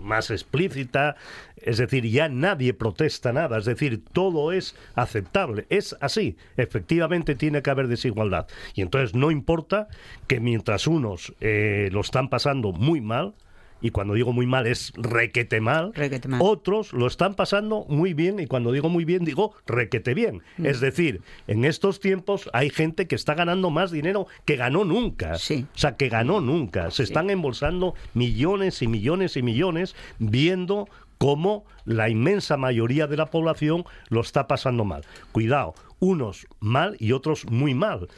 [0.00, 1.16] más explícita,
[1.56, 7.62] es decir, ya nadie protesta nada, es decir, todo es aceptable, es así, efectivamente tiene
[7.62, 8.46] que haber desigualdad.
[8.74, 9.88] Y entonces no importa
[10.28, 13.34] que mientras unos eh, lo están pasando muy mal,
[13.80, 16.40] y cuando digo muy mal es requete mal, Requete mal.
[16.42, 20.42] otros lo están pasando muy bien, y cuando digo muy bien digo requete bien.
[20.56, 20.66] Mm.
[20.66, 25.38] Es decir, en estos tiempos hay gente que está ganando más dinero que ganó nunca.
[25.38, 25.66] Sí.
[25.74, 26.90] O sea, que ganó nunca.
[26.90, 33.26] Se están embolsando millones y millones y millones viendo cómo la inmensa mayoría de la
[33.26, 35.04] población lo está pasando mal.
[35.32, 38.08] Cuidado, unos mal y otros muy mal.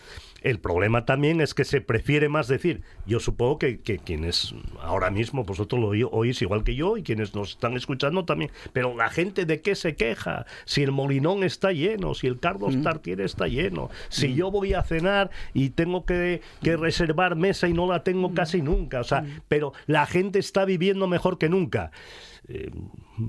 [0.42, 5.10] El problema también es que se prefiere más decir, yo supongo que, que quienes ahora
[5.10, 8.96] mismo, vosotros lo oí- oís igual que yo y quienes nos están escuchando también, pero
[8.96, 13.24] la gente de qué se queja, si el Molinón está lleno, si el Carlos Tartiere
[13.24, 17.86] está lleno, si yo voy a cenar y tengo que, que reservar mesa y no
[17.86, 21.90] la tengo casi nunca, o sea, pero la gente está viviendo mejor que nunca.
[22.48, 22.70] Eh,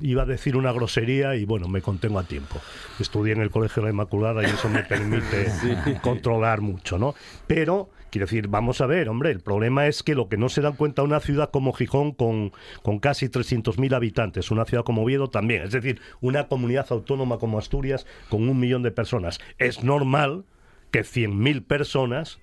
[0.01, 2.59] iba a decir una grosería y bueno, me contengo a tiempo.
[2.99, 5.47] Estudié en el Colegio de la Inmaculada y eso me permite
[6.01, 7.13] controlar mucho, ¿no?
[7.47, 10.61] Pero, quiero decir, vamos a ver, hombre, el problema es que lo que no se
[10.61, 12.51] dan cuenta una ciudad como Gijón con,
[12.81, 17.59] con casi 300.000 habitantes, una ciudad como Oviedo también, es decir, una comunidad autónoma como
[17.59, 19.39] Asturias con un millón de personas.
[19.57, 20.45] Es normal
[20.91, 22.39] que 100.000 personas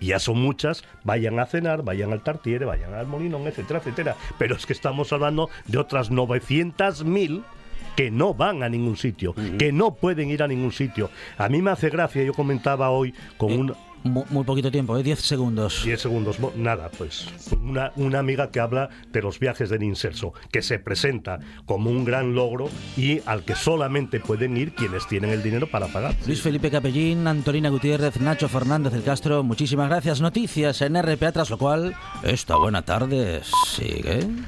[0.00, 4.16] y ya son muchas, vayan a cenar, vayan al Tartiere, vayan al Molinón, etcétera, etcétera.
[4.38, 7.42] Pero es que estamos hablando de otras 900.000
[7.96, 11.10] que no van a ningún sitio, que no pueden ir a ningún sitio.
[11.38, 13.74] A mí me hace gracia, yo comentaba hoy con Eh, un...
[14.04, 15.02] mu- muy poquito tiempo, ¿eh?
[15.02, 15.82] 10 segundos.
[15.84, 17.28] 10 segundos, nada, pues
[17.62, 22.04] una, una amiga que habla de los viajes del inserso, que se presenta como un
[22.04, 26.14] gran logro y al que solamente pueden ir quienes tienen el dinero para pagar.
[26.26, 30.20] Luis Felipe Capellín, Antolina Gutiérrez, Nacho Fernández del Castro, muchísimas gracias.
[30.20, 33.40] Noticias en RPA, tras lo cual, esta buena tarde
[33.74, 34.20] sigue.